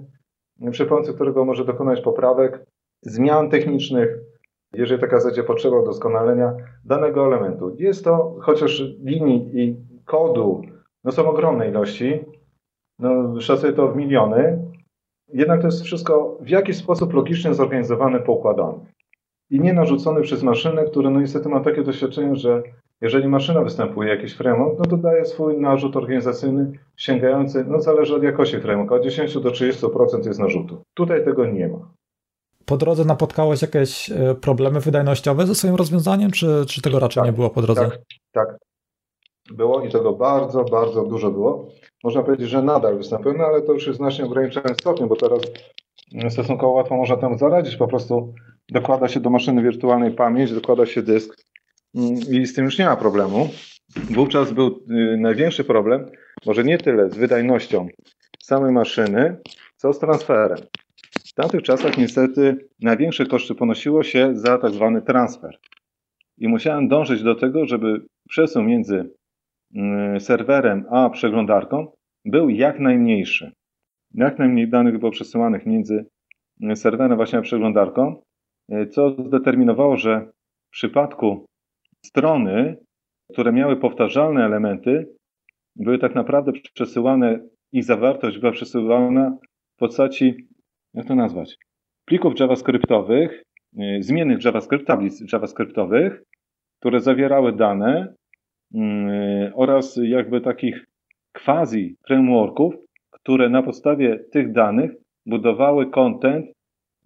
przy 0.71 0.87
pomocy 0.87 1.15
którego 1.15 1.45
może 1.45 1.65
dokonać 1.65 2.01
poprawek, 2.01 2.67
zmian 3.03 3.51
technicznych, 3.51 4.19
jeżeli 4.75 5.01
taka 5.01 5.25
będzie 5.25 5.43
potrzeba 5.43 5.83
doskonalenia 5.83 6.55
danego 6.85 7.27
elementu. 7.27 7.77
Jest 7.79 8.05
to, 8.05 8.37
chociaż 8.41 8.83
linii 9.05 9.51
i 9.55 9.77
kodu 10.05 10.63
no 11.05 11.13
są 11.13 11.27
ogromne 11.27 11.69
ilości, 11.69 12.25
no, 13.05 13.41
szacuję 13.41 13.73
to 13.73 13.89
w 13.89 13.97
miliony, 13.97 14.59
jednak 15.33 15.61
to 15.61 15.67
jest 15.67 15.83
wszystko 15.83 16.39
w 16.41 16.49
jakiś 16.49 16.77
sposób 16.77 17.15
logicznie 17.15 17.55
zorganizowane, 17.55 18.21
poukładane. 18.21 18.79
I 19.51 19.61
nie 19.61 19.73
narzucone 19.73 20.21
przez 20.21 20.43
maszynę, 20.43 20.85
które 20.85 21.11
no 21.11 21.21
niestety 21.21 21.49
ma 21.49 21.61
takie 21.61 21.83
doświadczenie, 21.83 22.37
że 22.37 22.63
jeżeli 23.01 23.29
maszyna 23.29 23.63
występuje, 23.63 24.09
jakiś 24.09 24.35
framework, 24.35 24.79
no 24.79 24.85
to 24.85 24.97
daje 24.97 25.25
swój 25.25 25.61
narzut 25.61 25.97
organizacyjny 25.97 26.73
sięgający, 26.97 27.65
no 27.69 27.81
zależy 27.81 28.15
od 28.15 28.23
jakości 28.23 28.61
frameworka, 28.61 28.95
od 28.95 29.03
10 29.03 29.35
do 29.35 29.51
30% 29.51 30.27
jest 30.27 30.41
narzutu. 30.41 30.83
Tutaj 30.95 31.25
tego 31.25 31.47
nie 31.47 31.69
ma. 31.69 31.79
Po 32.67 32.77
drodze 32.77 33.05
napotkałeś 33.05 33.63
jakieś 33.63 34.11
e, 34.11 34.35
problemy 34.35 34.81
wydajnościowe 34.81 35.47
ze 35.47 35.55
swoim 35.55 35.75
rozwiązaniem, 35.75 36.31
czy, 36.31 36.65
czy 36.69 36.83
tego 36.83 36.99
raczej 36.99 37.21
tak, 37.21 37.27
nie 37.27 37.33
było 37.33 37.51
po 37.51 37.63
drodze? 37.63 37.81
Tak, 37.81 38.01
tak. 38.33 38.59
Było 39.51 39.83
i 39.83 39.91
tego 39.91 40.13
bardzo, 40.13 40.65
bardzo 40.65 41.05
dużo 41.05 41.31
było 41.31 41.69
można 42.05 42.23
powiedzieć, 42.23 42.49
że 42.49 42.63
nadal 42.63 42.97
występują, 42.97 43.35
no 43.39 43.45
ale 43.45 43.63
to 43.63 43.73
już 43.73 43.87
jest 43.87 43.97
znacznie 43.97 44.25
ograniczonym 44.25 44.75
stopniu, 44.75 45.07
bo 45.07 45.17
teraz 45.17 45.41
stosunkowo 46.29 46.73
łatwo 46.73 46.97
można 46.97 47.17
temu 47.17 47.39
zaradzić. 47.39 47.77
Po 47.77 47.89
prostu 47.89 48.35
dokłada 48.69 49.09
się 49.09 49.21
do 49.21 49.31
maszyny 49.31 49.63
wirtualnej 49.63 50.11
pamięć, 50.11 50.53
dokłada 50.53 50.87
się 50.87 51.03
dysk 51.03 51.37
mm, 51.95 52.15
i 52.15 52.47
z 52.47 52.55
tym 52.55 52.65
już 52.65 52.79
nie 52.79 52.85
ma 52.85 52.97
problemu. 52.97 53.49
Wówczas 54.11 54.53
był 54.53 54.67
y, 54.67 55.17
największy 55.17 55.65
problem, 55.65 56.11
może 56.47 56.65
nie 56.65 56.79
tyle 56.79 57.11
z 57.11 57.17
wydajnością 57.17 57.89
samej 58.43 58.73
maszyny, 58.73 59.37
co 59.77 59.93
z 59.93 59.99
transferem. 59.99 60.59
W 61.27 61.33
tamtych 61.35 61.63
czasach 61.63 61.99
niestety 61.99 62.57
największe 62.81 63.27
koszty 63.27 63.55
ponosiło 63.55 64.03
się 64.03 64.31
za 64.35 64.59
tak 64.59 64.73
zwany 64.73 65.03
transfer. 65.03 65.59
I 66.39 66.49
musiałem 66.49 66.89
dążyć 66.89 67.23
do 67.23 67.35
tego, 67.35 67.67
żeby 67.67 68.07
przesył 68.29 68.63
między 68.63 69.11
serwerem 70.19 70.85
a 70.91 71.11
przeglądarką 71.11 71.87
był 72.25 72.49
jak 72.49 72.81
najmniejszy. 72.81 73.53
Jak 74.15 74.39
najmniej 74.39 74.69
danych 74.69 74.99
było 74.99 75.11
przesyłanych 75.11 75.67
między 75.67 76.07
y, 76.71 76.77
serwerem 76.77 77.17
właśnie 77.17 77.39
a 77.39 77.43
przeglądarką, 77.43 78.23
y, 78.73 78.87
co 78.87 79.11
zdeterminowało, 79.11 79.97
że 79.97 80.27
w 80.69 80.71
przypadku 80.71 81.47
strony, 82.07 82.77
które 83.33 83.53
miały 83.53 83.77
powtarzalne 83.77 84.45
elementy, 84.45 85.15
były 85.77 85.99
tak 85.99 86.15
naprawdę 86.15 86.53
przesyłane, 86.75 87.41
ich 87.73 87.85
zawartość 87.85 88.39
była 88.39 88.53
przesyłana 88.53 89.37
w 89.77 89.79
postaci, 89.79 90.35
jak 90.95 91.07
to 91.07 91.15
nazwać, 91.15 91.57
plików 92.05 92.41
JavaScriptowych, 92.41 93.43
y, 93.79 94.03
zmiennych 94.03 94.45
JavaScript, 94.45 94.87
tablic 94.87 95.33
JavaScriptowych, 95.33 96.23
które 96.81 97.01
zawierały 97.01 97.53
dane 97.53 98.09
y, 98.09 98.24
oraz 99.55 99.99
jakby 100.03 100.41
takich 100.41 100.85
quasi 101.33 101.97
frameworków, 102.07 102.75
które 103.11 103.49
na 103.49 103.63
podstawie 103.63 104.19
tych 104.33 104.53
danych 104.53 104.91
budowały 105.27 105.91
content, 105.91 106.47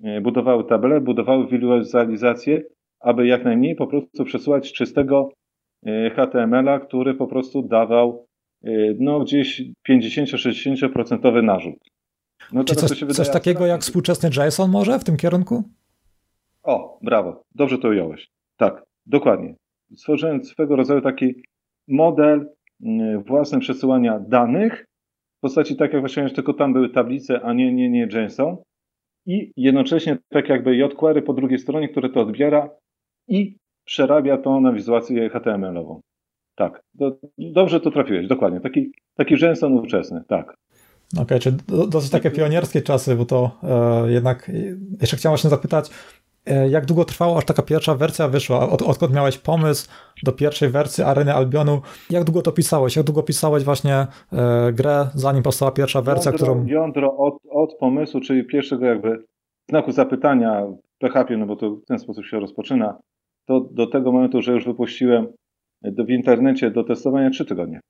y, 0.04 0.20
budowały 0.20 0.64
table, 0.64 1.00
budowały 1.00 1.46
wizualizację, 1.46 2.62
aby 3.00 3.26
jak 3.26 3.44
najmniej 3.44 3.76
po 3.76 3.86
prostu 3.86 4.24
przesyłać 4.24 4.72
czystego 4.72 5.28
HTML-a, 6.16 6.80
który 6.80 7.14
po 7.14 7.26
prostu 7.26 7.62
dawał 7.62 8.26
no 8.98 9.20
gdzieś 9.20 9.62
50-60% 9.88 11.42
narzut. 11.42 11.78
No 12.52 12.64
Czy 12.64 12.74
coś, 12.74 13.04
coś 13.16 13.30
takiego 13.30 13.66
jak 13.66 13.80
współczesny 13.80 14.28
JSON 14.28 14.70
może 14.70 14.98
w 14.98 15.04
tym 15.04 15.16
kierunku? 15.16 15.62
O, 16.62 16.98
brawo, 17.02 17.42
dobrze 17.54 17.78
to 17.78 17.88
ująłeś. 17.88 18.28
Tak, 18.56 18.82
dokładnie. 19.06 19.54
Stworzyłem 19.96 20.44
swego 20.44 20.76
rodzaju 20.76 21.00
taki 21.00 21.34
model 21.88 22.48
mm, 22.82 23.22
własny 23.22 23.60
przesyłania 23.60 24.20
danych 24.20 24.84
w 25.38 25.40
postaci 25.40 25.76
tak 25.76 25.92
jak 25.92 26.02
właśnie, 26.02 26.28
że 26.28 26.34
tylko 26.34 26.54
tam 26.54 26.72
były 26.72 26.88
tablice, 26.88 27.40
a 27.40 27.52
nie, 27.52 27.72
nie, 27.72 27.90
nie 27.90 28.08
JSON 28.12 28.56
i 29.26 29.52
jednocześnie 29.56 30.18
tak 30.28 30.48
jakby 30.48 30.76
jQuery 30.76 31.22
po 31.22 31.32
drugiej 31.32 31.58
stronie, 31.58 31.88
które 31.88 32.10
to 32.10 32.20
odbiera 32.20 32.70
i 33.28 33.56
przerabia 33.84 34.38
to 34.38 34.60
na 34.60 34.72
wizualizację 34.72 35.30
HTML-ową. 35.30 36.00
Tak, 36.56 36.80
do, 36.94 37.18
dobrze 37.38 37.80
to 37.80 37.90
trafiłeś, 37.90 38.26
dokładnie. 38.26 38.60
Taki, 38.60 38.92
taki 39.14 39.34
JSON 39.34 39.72
ówczesny, 39.72 40.22
tak. 40.28 40.54
Okej, 41.12 41.22
okay, 41.22 41.40
czy 41.40 41.52
dosyć 41.88 42.10
takie 42.10 42.30
pionierskie 42.30 42.82
czasy, 42.82 43.16
bo 43.16 43.24
to 43.24 43.58
e, 43.62 44.10
jednak, 44.10 44.50
jeszcze 45.00 45.16
chciałem 45.16 45.32
właśnie 45.32 45.50
zapytać, 45.50 45.90
e, 45.90 45.92
jak 46.70 46.86
długo 46.86 47.04
trwało, 47.04 47.38
aż 47.38 47.44
taka 47.44 47.62
pierwsza 47.62 47.94
wersja 47.94 48.28
wyszła? 48.28 48.70
Od, 48.70 48.82
odkąd 48.82 49.14
miałeś 49.14 49.38
pomysł 49.38 49.88
do 50.22 50.32
pierwszej 50.32 50.68
wersji 50.68 51.04
Areny 51.04 51.34
Albionu? 51.34 51.80
Jak 52.10 52.24
długo 52.24 52.42
to 52.42 52.52
pisałeś? 52.52 52.96
Jak 52.96 53.06
długo 53.06 53.22
pisałeś 53.22 53.64
właśnie 53.64 54.06
e, 54.32 54.72
grę, 54.72 55.06
zanim 55.14 55.42
powstała 55.42 55.70
pierwsza 55.70 56.02
wersja, 56.02 56.32
jądro, 56.32 56.46
którą... 56.46 56.66
Jądro 56.66 57.16
od, 57.16 57.34
od 57.50 57.74
pomysłu, 57.74 58.20
czyli 58.20 58.44
pierwszego 58.44 58.86
jakby 58.86 59.24
znaku 59.68 59.92
zapytania 59.92 60.66
w 60.66 60.98
PHP, 60.98 61.36
no 61.36 61.46
bo 61.46 61.56
to 61.56 61.70
w 61.70 61.84
ten 61.84 61.98
sposób 61.98 62.24
się 62.24 62.40
rozpoczyna, 62.40 62.98
to 63.46 63.60
do 63.60 63.86
tego 63.86 64.12
momentu, 64.12 64.42
że 64.42 64.52
już 64.52 64.64
wypuściłem 64.64 65.26
w 65.82 66.10
internecie 66.10 66.70
do 66.70 66.84
testowania 66.84 67.30
trzy 67.30 67.44
tygodnie. 67.44 67.80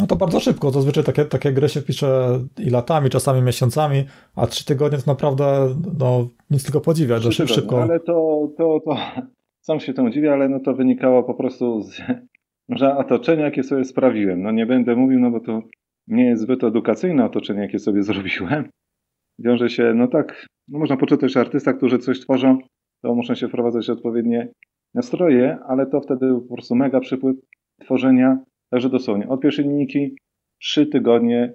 No 0.00 0.06
to 0.06 0.16
bardzo 0.16 0.40
szybko. 0.40 0.70
Zazwyczaj 0.70 1.04
takie, 1.04 1.24
takie 1.24 1.52
gry 1.52 1.68
się 1.68 1.82
pisze 1.82 2.40
i 2.58 2.70
latami, 2.70 3.10
czasami 3.10 3.42
miesiącami, 3.42 4.04
a 4.36 4.46
trzy 4.46 4.64
tygodnie 4.64 4.98
to 4.98 5.10
naprawdę 5.10 5.74
no, 5.98 6.28
nic 6.50 6.64
tylko 6.64 6.80
podziwiać, 6.80 7.22
że 7.22 7.30
tygodnie, 7.30 7.54
szybko. 7.54 7.82
Ale 7.82 8.00
to, 8.00 8.48
to, 8.56 8.80
to 8.84 8.96
sam 9.66 9.80
się 9.80 9.94
temu 9.94 10.10
dziwię, 10.10 10.32
ale 10.32 10.48
no 10.48 10.60
to 10.60 10.74
wynikało 10.74 11.22
po 11.22 11.34
prostu 11.34 11.82
z 11.82 12.02
że 12.68 12.96
otoczenia, 12.96 13.44
jakie 13.44 13.62
sobie 13.62 13.84
sprawiłem. 13.84 14.42
No 14.42 14.50
nie 14.50 14.66
będę 14.66 14.96
mówił, 14.96 15.20
no 15.20 15.30
bo 15.30 15.40
to 15.40 15.62
nie 16.06 16.24
jest 16.24 16.42
zbyt 16.42 16.64
edukacyjne 16.64 17.24
otoczenie, 17.24 17.60
jakie 17.60 17.78
sobie 17.78 18.02
zrobiłem. 18.02 18.68
Wiąże 19.38 19.70
się, 19.70 19.92
no 19.94 20.08
tak, 20.08 20.46
no 20.68 20.78
można 20.78 20.96
poczytać 20.96 21.36
artysta, 21.36 21.72
którzy 21.72 21.98
coś 21.98 22.20
tworzą, 22.20 22.58
to 23.02 23.14
muszą 23.14 23.34
się 23.34 23.48
wprowadzać 23.48 23.90
odpowiednie 23.90 24.48
nastroje, 24.94 25.58
ale 25.68 25.86
to 25.86 26.00
wtedy 26.00 26.40
po 26.48 26.54
prostu 26.54 26.74
mega 26.74 27.00
przypływ 27.00 27.36
tworzenia 27.80 28.38
Także 28.70 28.88
dosłownie 28.88 29.28
od 29.28 29.40
pierwszej 29.40 29.64
linijki 29.64 30.16
trzy 30.60 30.86
tygodnie 30.86 31.52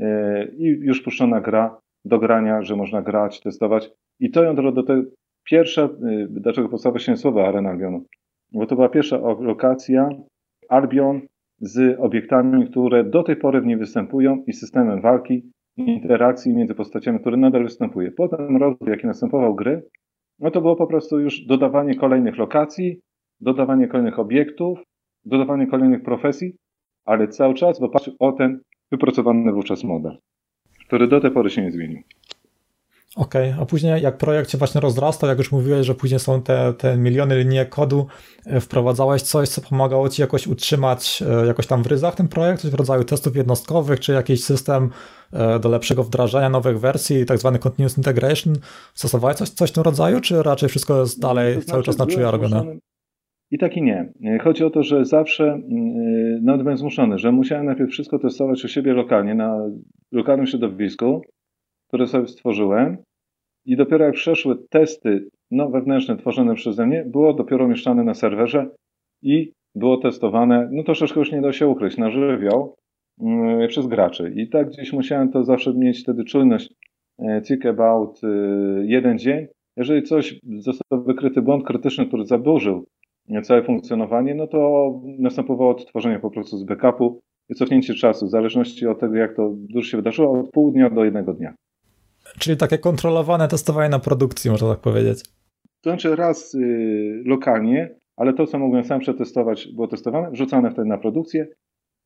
e, 0.00 0.44
i 0.58 0.64
już 0.64 1.02
puszczona 1.02 1.40
gra 1.40 1.80
do 2.04 2.18
grania, 2.18 2.62
że 2.62 2.76
można 2.76 3.02
grać, 3.02 3.40
testować. 3.40 3.90
I 4.20 4.30
to 4.30 4.44
jądro 4.44 4.72
do 4.72 4.82
tej 4.82 5.02
pierwsza, 5.50 5.82
e, 5.82 5.88
dlaczego 6.30 6.68
powstała 6.68 6.98
się 6.98 7.16
słowa 7.16 7.48
Arena 7.48 7.70
Albionu? 7.70 8.04
Bo 8.52 8.66
to 8.66 8.74
była 8.74 8.88
pierwsza 8.88 9.18
lokacja 9.40 10.08
Albion 10.68 11.20
z 11.60 12.00
obiektami, 12.00 12.66
które 12.70 13.04
do 13.04 13.22
tej 13.22 13.36
pory 13.36 13.60
w 13.60 13.66
niej 13.66 13.76
występują 13.76 14.44
i 14.46 14.52
systemem 14.52 15.00
walki, 15.00 15.50
interakcji 15.76 16.54
między 16.54 16.74
postaciami, 16.74 17.20
który 17.20 17.36
nadal 17.36 17.62
występuje. 17.62 18.10
Potem 18.10 18.56
rozwój, 18.56 18.90
jaki 18.90 19.06
następował 19.06 19.54
gry, 19.54 19.82
no 20.38 20.50
to 20.50 20.60
było 20.60 20.76
po 20.76 20.86
prostu 20.86 21.20
już 21.20 21.40
dodawanie 21.40 21.94
kolejnych 21.94 22.36
lokacji, 22.36 23.00
dodawanie 23.40 23.88
kolejnych 23.88 24.18
obiektów, 24.18 24.78
dodawanie 25.26 25.66
kolejnych 25.66 26.02
profesji, 26.02 26.56
ale 27.04 27.28
cały 27.28 27.54
czas 27.54 27.80
w 27.80 27.82
oparciu 27.82 28.12
o 28.18 28.32
ten 28.32 28.60
wypracowany 28.92 29.52
wówczas 29.52 29.84
model, 29.84 30.18
który 30.86 31.08
do 31.08 31.20
tej 31.20 31.30
pory 31.30 31.50
się 31.50 31.62
nie 31.62 31.72
zmienił. 31.72 32.02
Okej, 33.16 33.50
okay. 33.50 33.62
a 33.62 33.66
później 33.66 34.02
jak 34.02 34.18
projekt 34.18 34.50
się 34.50 34.58
właśnie 34.58 34.80
rozrastał, 34.80 35.28
jak 35.28 35.38
już 35.38 35.52
mówiłeś, 35.52 35.86
że 35.86 35.94
później 35.94 36.20
są 36.20 36.42
te, 36.42 36.74
te 36.78 36.96
miliony 36.96 37.38
linii 37.38 37.66
kodu, 37.70 38.06
e, 38.46 38.60
wprowadzałeś 38.60 39.22
coś, 39.22 39.48
co 39.48 39.60
pomagało 39.60 40.08
ci 40.08 40.22
jakoś 40.22 40.46
utrzymać 40.46 41.22
e, 41.42 41.46
jakoś 41.46 41.66
tam 41.66 41.82
w 41.82 41.86
ryzach 41.86 42.14
ten 42.14 42.28
projekt, 42.28 42.62
coś 42.62 42.70
w 42.70 42.74
rodzaju 42.74 43.04
testów 43.04 43.36
jednostkowych, 43.36 44.00
czy 44.00 44.12
jakiś 44.12 44.44
system 44.44 44.90
e, 45.32 45.58
do 45.58 45.68
lepszego 45.68 46.04
wdrażania 46.04 46.48
nowych 46.48 46.80
wersji, 46.80 47.26
tak 47.26 47.38
zwany 47.38 47.58
continuous 47.58 47.98
integration. 47.98 48.54
Stosowałeś 48.94 49.36
coś, 49.36 49.48
coś 49.48 49.70
w 49.70 49.74
tym 49.74 49.82
rodzaju, 49.82 50.20
czy 50.20 50.42
raczej 50.42 50.68
wszystko 50.68 51.00
jest 51.00 51.20
dalej 51.20 51.54
to 51.54 51.60
znaczy, 51.60 51.70
cały 51.70 51.82
czas 51.82 51.98
na 51.98 52.06
czuja 52.06 52.30
robione? 52.30 52.76
I 53.50 53.58
tak 53.58 53.76
i 53.76 53.82
nie. 53.82 54.12
Chodzi 54.40 54.64
o 54.64 54.70
to, 54.70 54.82
że 54.82 55.04
zawsze 55.04 55.44
mm, 55.44 56.44
nawet 56.44 56.62
byłem 56.62 56.76
zmuszony, 56.76 57.18
że 57.18 57.32
musiałem 57.32 57.66
najpierw 57.66 57.90
wszystko 57.90 58.18
testować 58.18 58.64
u 58.64 58.68
siebie 58.68 58.92
lokalnie, 58.92 59.34
na 59.34 59.70
lokalnym 60.12 60.46
środowisku, 60.46 61.22
które 61.88 62.06
sobie 62.06 62.26
stworzyłem. 62.26 62.96
I 63.64 63.76
dopiero 63.76 64.04
jak 64.04 64.14
przeszły 64.14 64.56
testy 64.70 65.28
no, 65.50 65.68
wewnętrzne 65.68 66.16
tworzone 66.16 66.54
przeze 66.54 66.86
mnie, 66.86 67.04
było 67.04 67.34
dopiero 67.34 67.64
umieszczane 67.64 68.04
na 68.04 68.14
serwerze 68.14 68.70
i 69.22 69.52
było 69.74 69.96
testowane, 69.96 70.68
no 70.72 70.82
troszeczkę 70.82 71.20
już 71.20 71.32
nie 71.32 71.40
da 71.40 71.52
się 71.52 71.66
ukryć, 71.68 71.96
na 71.96 72.10
żywioł 72.10 72.74
yy, 73.20 73.68
przez 73.68 73.86
graczy. 73.86 74.32
I 74.36 74.48
tak 74.48 74.68
gdzieś 74.68 74.92
musiałem 74.92 75.32
to 75.32 75.44
zawsze 75.44 75.74
mieć 75.74 76.02
wtedy 76.02 76.24
czujność, 76.24 76.74
yy, 77.18 77.42
think 77.42 77.66
about 77.66 78.22
yy, 78.22 78.86
jeden 78.86 79.18
dzień. 79.18 79.46
Jeżeli 79.76 80.02
coś 80.02 80.40
został 80.58 81.04
wykryty 81.04 81.42
błąd 81.42 81.64
krytyczny, 81.64 82.06
który 82.06 82.24
zaburzył 82.24 82.86
całe 83.42 83.62
funkcjonowanie, 83.62 84.34
no 84.34 84.46
to 84.46 84.92
następowało 85.18 85.70
odtworzenie 85.70 86.18
po 86.18 86.30
prostu 86.30 86.58
z 86.58 86.64
backupu 86.64 87.20
i 87.48 87.54
cofnięcie 87.54 87.94
czasu, 87.94 88.26
w 88.26 88.30
zależności 88.30 88.86
od 88.86 89.00
tego, 89.00 89.14
jak 89.14 89.36
to 89.36 89.54
dużo 89.56 89.90
się 89.90 89.96
wydarzyło, 89.96 90.40
od 90.40 90.50
pół 90.50 90.70
dnia 90.70 90.90
do 90.90 91.04
jednego 91.04 91.32
dnia. 91.34 91.54
Czyli 92.38 92.56
takie 92.56 92.78
kontrolowane 92.78 93.48
testowanie 93.48 93.88
na 93.88 93.98
produkcji, 93.98 94.50
można 94.50 94.68
tak 94.68 94.80
powiedzieć. 94.80 95.24
To 95.80 95.90
znaczy 95.90 96.16
raz 96.16 96.54
y, 96.54 97.22
lokalnie, 97.26 97.94
ale 98.16 98.32
to, 98.32 98.46
co 98.46 98.58
mogłem 98.58 98.84
sam 98.84 99.00
przetestować, 99.00 99.68
było 99.74 99.88
testowane, 99.88 100.30
wrzucane 100.30 100.70
wtedy 100.70 100.88
na 100.88 100.98
produkcję 100.98 101.46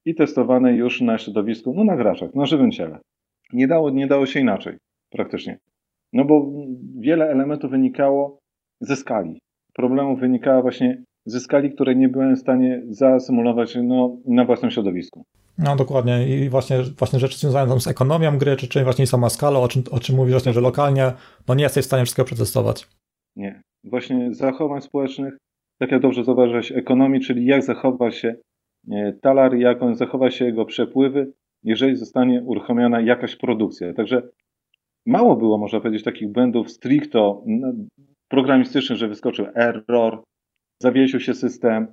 i 0.04 0.14
testowane 0.14 0.72
już 0.72 1.00
na 1.00 1.18
środowisku, 1.18 1.74
no 1.76 1.84
na 1.84 1.96
graczach, 1.96 2.34
na 2.34 2.46
żywym 2.46 2.70
ciele. 2.70 2.98
Nie 3.52 3.66
dało, 3.66 3.90
nie 3.90 4.06
dało 4.06 4.26
się 4.26 4.40
inaczej, 4.40 4.76
praktycznie. 5.10 5.58
No 6.12 6.24
bo 6.24 6.52
wiele 6.98 7.30
elementów 7.30 7.70
wynikało 7.70 8.38
ze 8.80 8.96
skali. 8.96 9.40
Problemów 9.74 10.20
wynikało 10.20 10.62
właśnie 10.62 11.02
zyskali, 11.26 11.72
które 11.72 11.94
nie 11.94 12.08
byłem 12.08 12.36
w 12.36 12.38
stanie 12.38 12.82
zasymulować 12.88 13.78
no, 13.82 14.16
na 14.26 14.44
własnym 14.44 14.70
środowisku. 14.70 15.24
No 15.58 15.76
dokładnie 15.76 16.28
i 16.28 16.48
właśnie, 16.48 16.76
właśnie 16.98 17.18
rzeczy 17.18 17.38
związane 17.38 17.80
z 17.80 17.86
ekonomią 17.86 18.38
gry, 18.38 18.56
czy, 18.56 18.84
właśnie 18.84 19.06
sama 19.06 19.28
skala, 19.28 19.60
o 19.60 19.68
czym, 19.68 19.82
o 19.90 20.00
czym 20.00 20.16
mówisz 20.16 20.32
właśnie, 20.32 20.52
że 20.52 20.60
lokalnie 20.60 21.12
no 21.48 21.54
nie 21.54 21.62
jesteś 21.62 21.84
w 21.84 21.86
stanie 21.86 22.04
wszystkiego 22.04 22.26
przetestować. 22.26 22.88
Nie. 23.36 23.62
Właśnie 23.84 24.34
zachowań 24.34 24.80
społecznych, 24.80 25.36
tak 25.78 25.92
jak 25.92 26.02
dobrze 26.02 26.24
zauważyłeś, 26.24 26.72
ekonomii, 26.72 27.20
czyli 27.20 27.46
jak 27.46 27.62
zachowa 27.62 28.10
się 28.10 28.34
e, 28.90 29.12
talar, 29.12 29.54
jak 29.54 29.82
on 29.82 29.94
zachowa 29.94 30.30
się 30.30 30.44
jego 30.44 30.64
przepływy, 30.64 31.32
jeżeli 31.62 31.96
zostanie 31.96 32.42
uruchomiona 32.42 33.00
jakaś 33.00 33.36
produkcja. 33.36 33.94
Także 33.94 34.22
mało 35.06 35.36
było, 35.36 35.58
można 35.58 35.80
powiedzieć, 35.80 36.04
takich 36.04 36.32
błędów 36.32 36.70
stricto 36.70 37.44
programistycznych, 38.28 38.98
że 38.98 39.08
wyskoczył 39.08 39.46
error, 39.54 40.22
zawiesił 40.82 41.20
się 41.20 41.34
system, 41.34 41.87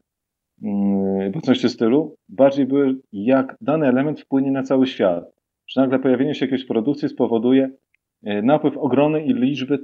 mm, 0.64 1.32
bo 1.32 1.42
coś 1.42 1.64
w 1.64 1.70
stylu, 1.70 2.16
bardziej 2.30 2.66
były 2.66 2.96
jak 3.12 3.58
dany 3.62 3.88
element 3.88 4.22
wpłynie 4.22 4.52
na 4.52 4.64
cały 4.64 4.88
świat. 4.88 5.24
Że 5.68 5.82
nagle 5.82 6.00
pojawienie 6.00 6.36
się 6.36 6.46
jakiejś 6.46 6.66
produkcji 6.66 7.10
spowoduje 7.10 7.70
e, 8.24 8.42
napływ 8.42 8.78
ogromnej 8.78 9.34
liczby 9.34 9.80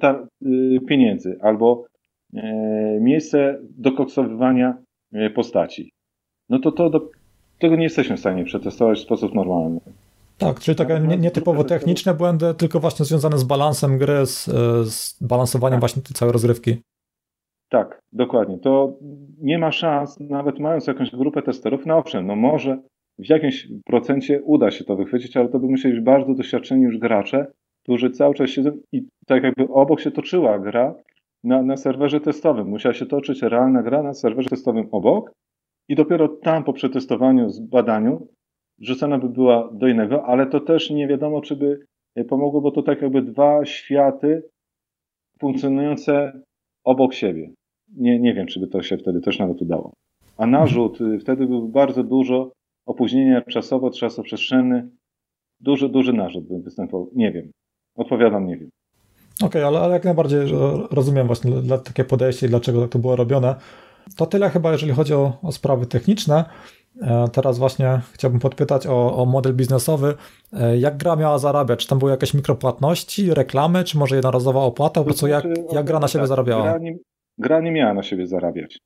y, 0.46 0.80
pieniędzy 0.88 1.38
albo 1.42 1.86
e, 2.34 2.42
miejsce 3.02 3.60
do 3.78 3.92
koksowywania 3.92 4.78
e, 5.14 5.30
postaci. 5.30 5.94
No 6.50 6.60
to, 6.60 6.72
to 6.72 6.90
do, 6.90 7.10
tego 7.60 7.76
nie 7.76 7.84
jesteśmy 7.84 8.18
w 8.18 8.20
stanie 8.20 8.44
przetestować 8.44 9.00
w 9.00 9.04
sposób 9.04 9.36
normalny. 9.36 9.80
Tak, 10.38 10.60
czyli 10.60 10.76
takie 10.76 11.00
nietypowo 11.00 11.64
techniczne 11.64 12.14
błędy, 12.14 12.54
tylko 12.54 12.80
właśnie 12.80 13.06
związane 13.06 13.38
z 13.38 13.44
balansem 13.44 13.98
gry, 13.98 14.26
z, 14.26 14.46
z 14.92 15.24
balansowaniem 15.24 15.76
tak. 15.76 15.82
właśnie 15.82 16.02
tej 16.02 16.14
całej 16.14 16.34
rozgrywki. 16.34 16.78
Tak, 17.74 18.02
dokładnie. 18.12 18.60
To 18.60 18.98
nie 19.42 19.58
ma 19.58 19.72
szans, 19.72 20.20
nawet 20.20 20.60
mając 20.60 20.88
jakąś 20.88 21.12
grupę 21.12 21.42
testerów, 21.42 21.86
no 21.86 21.98
owszem, 21.98 22.28
no 22.28 22.36
może 22.36 22.78
w 23.20 23.30
jakimś 23.30 23.68
procencie 23.86 24.42
uda 24.44 24.72
się 24.72 24.84
to 24.84 24.96
wychwycić, 24.96 25.38
ale 25.38 25.50
to 25.50 25.60
by 25.60 25.68
musieli 25.68 25.96
być 25.96 26.04
bardzo 26.04 26.34
doświadczeni 26.34 26.84
już 26.84 26.98
gracze, 26.98 27.46
którzy 27.84 28.10
cały 28.10 28.36
czas 28.36 28.50
siedzą 28.50 28.72
i 28.92 29.08
tak 29.28 29.44
jakby 29.44 29.68
obok 29.74 30.00
się 30.00 30.12
toczyła 30.12 30.60
gra 30.60 30.96
na, 31.44 31.62
na 31.62 31.78
serwerze 31.78 32.20
testowym. 32.20 32.68
Musiała 32.68 32.94
się 32.94 33.06
toczyć 33.06 33.42
realna 33.42 33.84
gra 33.84 34.04
na 34.04 34.14
serwerze 34.14 34.50
testowym 34.50 34.88
obok 34.92 35.32
i 35.90 35.96
dopiero 35.96 36.28
tam 36.28 36.64
po 36.64 36.74
przetestowaniu, 36.74 37.50
zbadaniu 37.50 38.28
wrzucona 38.80 39.20
by 39.20 39.30
była 39.30 39.70
do 39.74 39.88
innego, 39.88 40.26
ale 40.26 40.46
to 40.46 40.60
też 40.60 40.90
nie 40.90 41.08
wiadomo, 41.08 41.42
czy 41.42 41.56
by 41.56 41.80
pomogło, 42.30 42.62
bo 42.62 42.72
to 42.72 42.84
tak 42.84 43.02
jakby 43.02 43.22
dwa 43.22 43.66
światy 43.66 44.44
funkcjonujące 45.40 46.42
obok 46.84 47.14
siebie. 47.14 47.50
Nie, 47.98 48.20
nie 48.20 48.34
wiem, 48.34 48.48
czy 48.48 48.60
by 48.60 48.68
to 48.68 48.84
się 48.84 48.98
wtedy 48.98 49.22
też 49.22 49.40
nawet 49.40 49.62
udało. 49.62 49.94
A 50.38 50.48
narzut 50.48 51.02
y, 51.02 51.20
wtedy 51.20 51.48
był 51.48 51.68
bardzo 51.68 52.04
dużo, 52.04 52.52
opóźnienia 52.86 53.42
czasowo, 53.42 53.92
czasoprzestrzenny, 53.92 54.90
duży, 55.60 55.90
duży 55.90 56.14
narzut 56.14 56.48
by 56.48 56.60
występował. 56.60 57.10
Nie 57.16 57.32
wiem. 57.32 57.52
Odpowiadam, 57.96 58.48
nie 58.48 58.58
wiem. 58.58 58.70
Okej, 59.36 59.48
okay, 59.48 59.66
ale, 59.66 59.80
ale 59.80 59.94
jak 59.94 60.04
najbardziej 60.04 60.40
rozumiem 60.92 61.28
właśnie 61.28 61.52
dla, 61.52 61.78
takie 61.78 62.04
podejście 62.04 62.46
i 62.46 62.50
dlaczego 62.50 62.82
tak 62.82 62.90
to 62.90 63.00
było 63.00 63.16
robione. 63.16 63.56
To 64.18 64.26
tyle 64.26 64.50
chyba, 64.50 64.72
jeżeli 64.72 64.92
chodzi 64.92 65.14
o, 65.14 65.38
o 65.42 65.52
sprawy 65.52 65.86
techniczne. 65.86 66.46
E, 67.02 67.28
teraz 67.32 67.58
właśnie 67.58 68.02
chciałbym 68.14 68.40
podpytać 68.40 68.88
o, 68.88 69.16
o, 69.16 69.26
model 69.26 69.56
biznesowy. 69.56 70.14
E, 70.54 70.78
jak 70.78 70.98
gra 70.98 71.16
miała 71.16 71.38
zarabiać? 71.38 71.80
Czy 71.80 71.88
tam 71.88 72.00
były 72.00 72.12
jakieś 72.12 72.34
mikropłatności, 72.34 73.34
reklamy, 73.34 73.84
czy 73.84 73.98
może 73.98 74.16
jednorazowa 74.16 74.60
opłata? 74.60 75.02
Po 75.02 75.06
prostu 75.06 75.28
jak, 75.28 75.44
znaczy, 75.44 75.64
jak 75.72 75.86
gra 75.86 76.00
na 76.00 76.08
siebie 76.08 76.22
tak, 76.22 76.28
zarabiała? 76.28 76.64
Gra 76.64 76.78
nie, 76.78 76.96
gra 77.38 77.62
nie 77.62 77.72
miała 77.72 77.94
na 77.94 78.04
siebie 78.04 78.28
zarabiać. 78.28 78.80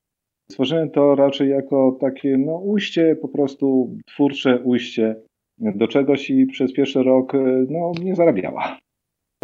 Stworzyłem 0.52 0.90
to 0.90 1.16
raczej 1.16 1.50
jako 1.50 1.98
takie 2.02 2.38
no, 2.38 2.58
ujście, 2.58 3.16
po 3.22 3.28
prostu 3.28 3.98
twórcze 4.06 4.60
ujście 4.64 5.16
do 5.58 5.88
czegoś 5.88 6.30
i 6.30 6.46
przez 6.46 6.74
pierwszy 6.74 7.04
rok 7.04 7.36
e, 7.36 7.66
no, 7.70 7.92
nie 8.04 8.16
zarabiała. 8.16 8.78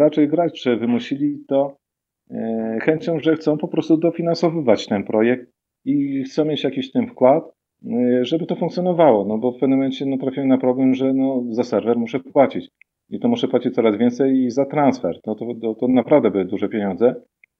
Raczej 0.00 0.28
gracze 0.28 0.76
wymusili 0.76 1.44
to 1.48 1.76
e, 2.30 2.78
chęcią, 2.82 3.18
że 3.20 3.34
chcą 3.34 3.58
po 3.58 3.68
prostu 3.68 3.96
dofinansowywać 3.96 4.86
ten 4.86 5.04
projekt 5.04 5.50
i 5.84 6.22
chcą 6.22 6.44
mieć 6.44 6.64
jakiś 6.64 6.92
ten 6.92 7.06
wkład, 7.06 7.44
e, 7.86 8.24
żeby 8.24 8.46
to 8.46 8.56
funkcjonowało, 8.56 9.24
no 9.24 9.38
bo 9.38 9.52
w 9.52 9.60
pewnym 9.60 9.78
momencie 9.78 10.06
no, 10.06 10.18
trafiłem 10.18 10.48
na 10.48 10.58
problem, 10.58 10.94
że 10.94 11.12
no, 11.12 11.44
za 11.50 11.62
serwer 11.62 11.96
muszę 11.96 12.20
płacić 12.20 12.68
i 13.10 13.20
to 13.20 13.28
muszę 13.28 13.48
płacić 13.48 13.74
coraz 13.74 13.96
więcej 13.96 14.38
i 14.38 14.50
za 14.50 14.64
transfer. 14.64 15.20
No 15.26 15.34
to, 15.34 15.46
to, 15.62 15.74
to 15.74 15.88
naprawdę 15.88 16.30
były 16.30 16.44
duże 16.44 16.68
pieniądze 16.68 17.14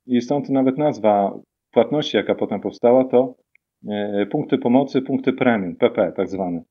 i 0.06 0.20
stąd 0.20 0.48
nawet 0.48 0.78
nazwa 0.78 1.38
płatności, 1.70 2.16
jaka 2.16 2.34
potem 2.34 2.60
powstała, 2.60 3.04
to 3.04 3.34
e, 3.88 4.26
punkty 4.26 4.58
pomocy, 4.58 5.02
punkty 5.02 5.32
premium, 5.32 5.76
PP 5.76 6.12
tak 6.16 6.28
zwane. 6.28 6.62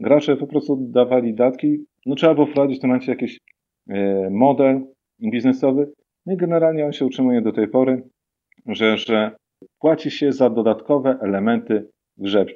Gracze 0.00 0.36
po 0.36 0.46
prostu 0.46 0.76
dawali 0.90 1.34
datki, 1.34 1.84
no 2.06 2.14
trzeba 2.14 2.34
było 2.34 2.46
wprowadzić 2.46 2.78
w 2.78 2.80
tym 2.80 2.90
momencie 2.90 3.12
jakiś 3.12 3.40
e, 3.88 4.30
model 4.30 4.86
biznesowy, 5.32 5.92
no 6.26 6.32
i 6.32 6.36
generalnie 6.36 6.86
on 6.86 6.92
się 6.92 7.06
utrzymuje 7.06 7.42
do 7.42 7.52
tej 7.52 7.68
pory, 7.68 8.02
że, 8.66 8.96
że 8.96 9.36
płaci 9.80 10.10
się 10.10 10.32
za 10.32 10.50
dodatkowe 10.50 11.18
elementy 11.22 11.88
grze, 12.18 12.40
e, 12.40 12.46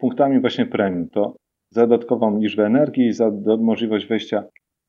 punktami 0.00 0.40
właśnie 0.40 0.66
premium, 0.66 1.08
to 1.08 1.36
za 1.70 1.86
dodatkową 1.86 2.38
liczbę 2.38 2.66
energii, 2.66 3.12
za 3.12 3.30
możliwość 3.58 4.06
wejścia 4.06 4.44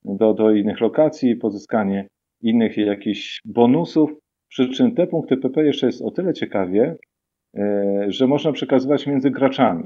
do, 0.05 0.34
do 0.34 0.51
innych 0.51 0.81
lokacji, 0.81 1.36
pozyskanie 1.36 2.07
innych 2.41 2.77
jakichś 2.77 3.39
bonusów, 3.45 4.12
przy 4.55 4.69
czym 4.69 4.95
te 4.95 5.07
punkty 5.07 5.38
PP 5.38 5.65
jeszcze 5.65 5.85
jest 5.85 6.01
o 6.01 6.12
tyle 6.12 6.33
ciekawie, 6.33 6.95
e, 7.57 8.05
że 8.07 8.27
można 8.27 8.51
przekazywać 8.51 9.07
między 9.07 9.31
graczami. 9.31 9.83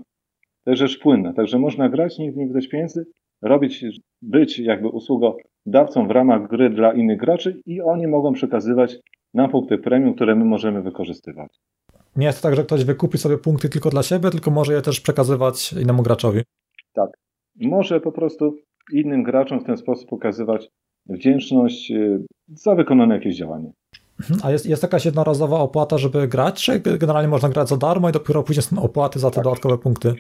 To 0.64 0.72
jest 0.72 0.80
rzecz 0.80 1.00
płynna, 1.00 1.34
także 1.34 1.60
można 1.60 1.90
grać, 1.90 2.18
nigdy 2.18 2.40
nie 2.40 2.48
wydać 2.48 2.68
pieniędzy, 2.68 3.06
robić, 3.42 3.86
być 4.22 4.60
jakby 4.60 4.88
usługodawcą 4.88 6.08
w 6.08 6.12
ramach 6.12 6.50
gry 6.50 6.70
dla 6.70 6.94
innych 6.94 7.20
graczy 7.20 7.62
i 7.66 7.82
oni 7.82 8.08
mogą 8.08 8.34
przekazywać 8.34 8.98
nam 9.34 9.52
punkty 9.52 9.78
premium, 9.78 10.14
które 10.14 10.36
my 10.36 10.46
możemy 10.46 10.82
wykorzystywać. 10.82 11.60
Nie 12.16 12.26
jest 12.26 12.42
to 12.42 12.48
tak, 12.48 12.56
że 12.56 12.64
ktoś 12.64 12.86
wykupi 12.86 13.18
sobie 13.18 13.38
punkty 13.38 13.70
tylko 13.70 13.90
dla 13.90 14.04
siebie, 14.04 14.30
tylko 14.30 14.52
może 14.52 14.74
je 14.74 14.82
też 14.82 15.02
przekazywać 15.02 15.74
innemu 15.74 16.04
graczowi. 16.04 16.42
Tak. 16.94 17.10
Może 17.56 18.00
po 18.00 18.12
prostu 18.12 18.58
innym 18.94 19.24
graczom 19.24 19.60
w 19.60 19.64
ten 19.66 19.78
sposób 19.78 20.10
pokazywać 20.10 20.70
wdzięczność 21.06 21.92
e, 21.92 22.20
za 22.48 22.76
wykonane 22.76 23.16
jakieś 23.16 23.36
działanie. 23.36 23.72
Mhm. 24.20 24.40
A 24.44 24.52
jest, 24.52 24.66
jest 24.66 24.84
jakaś 24.84 25.06
jednorazowa 25.06 25.60
opłata, 25.60 25.98
żeby 25.98 26.28
grać, 26.28 26.64
czy 26.64 26.80
generalnie 26.80 27.30
można 27.30 27.50
grać 27.50 27.70
za 27.70 27.78
darmo 27.78 28.10
i 28.10 28.12
dopiero 28.12 28.44
później 28.44 28.64
są 28.64 28.82
opłaty 28.82 29.20
za 29.20 29.30
te 29.30 29.36
tak. 29.36 29.44
dodatkowe 29.44 29.78
punkty? 29.78 30.16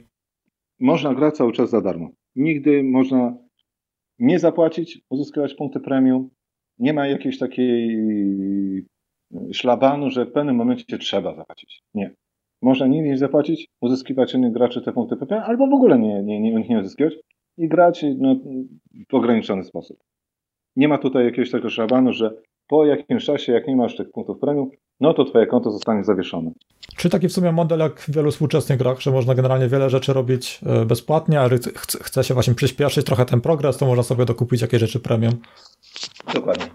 Można 0.80 1.14
grać 1.14 1.36
cały 1.36 1.54
czas 1.54 1.70
za 1.70 1.82
darmo. 1.82 2.10
Nigdy 2.36 2.84
można 2.84 3.38
nie 4.20 4.40
zapłacić, 4.40 5.02
uzyskiwać 5.10 5.54
punkty 5.54 5.80
premium. 5.80 6.30
Nie 6.80 6.94
ma 6.94 7.08
jakiejś 7.08 7.38
takiej 7.38 8.86
szlabanu, 9.54 10.10
że 10.10 10.26
w 10.26 10.32
pewnym 10.32 10.56
momencie 10.56 10.98
trzeba 10.98 11.36
zapłacić. 11.36 11.82
Nie. 11.94 12.12
Można 12.62 12.88
nigdy 12.88 13.10
nie 13.10 13.18
zapłacić, 13.18 13.68
uzyskiwać 13.82 14.34
innych 14.34 14.54
graczy 14.54 14.82
te 14.82 14.94
punkty 14.94 15.16
PP, 15.16 15.44
albo 15.44 15.68
w 15.68 15.74
ogóle 15.74 16.00
nie, 16.00 16.24
nie, 16.24 16.40
nie, 16.40 16.52
nie 16.70 16.80
uzyskiwać 16.80 17.14
i 17.58 17.68
grać 17.68 18.06
no, 18.18 18.36
w 19.10 19.14
ograniczony 19.14 19.64
sposób. 19.64 19.98
Nie 20.76 20.88
ma 20.88 20.98
tutaj 20.98 21.26
jakiegoś 21.26 21.52
takiego 21.52 21.70
szlabanu, 21.70 22.14
że 22.14 22.42
po 22.70 22.86
jakimś 22.86 23.26
czasie, 23.26 23.52
jak 23.52 23.68
nie 23.68 23.76
masz 23.76 23.96
tych 23.96 24.12
punktów 24.12 24.40
premium, 24.40 24.70
no 25.00 25.14
to 25.14 25.26
twoje 25.26 25.48
konto 25.48 25.72
zostanie 25.72 26.04
zawieszone. 26.04 26.52
Czy 26.98 27.10
taki 27.10 27.28
w 27.28 27.34
sumie 27.34 27.52
model 27.52 27.80
jak 27.80 28.00
w 28.00 28.16
wielu 28.16 28.32
współczesnych 28.32 28.80
grach, 28.80 29.02
że 29.02 29.12
można 29.12 29.36
generalnie 29.36 29.68
wiele 29.68 29.90
rzeczy 29.90 30.14
robić 30.14 30.60
e, 30.66 30.86
bezpłatnie, 30.86 31.40
ale 31.40 31.58
chce 31.78 32.24
się 32.24 32.34
właśnie 32.34 32.54
przyspieszyć 32.54 33.06
trochę 33.06 33.26
ten 33.26 33.42
progres, 33.42 33.78
to 33.78 33.86
można 33.86 34.04
sobie 34.04 34.26
dokupić 34.26 34.62
jakieś 34.62 34.80
rzeczy 34.80 35.00
premium. 35.00 35.34
Dokładnie. 36.34 36.66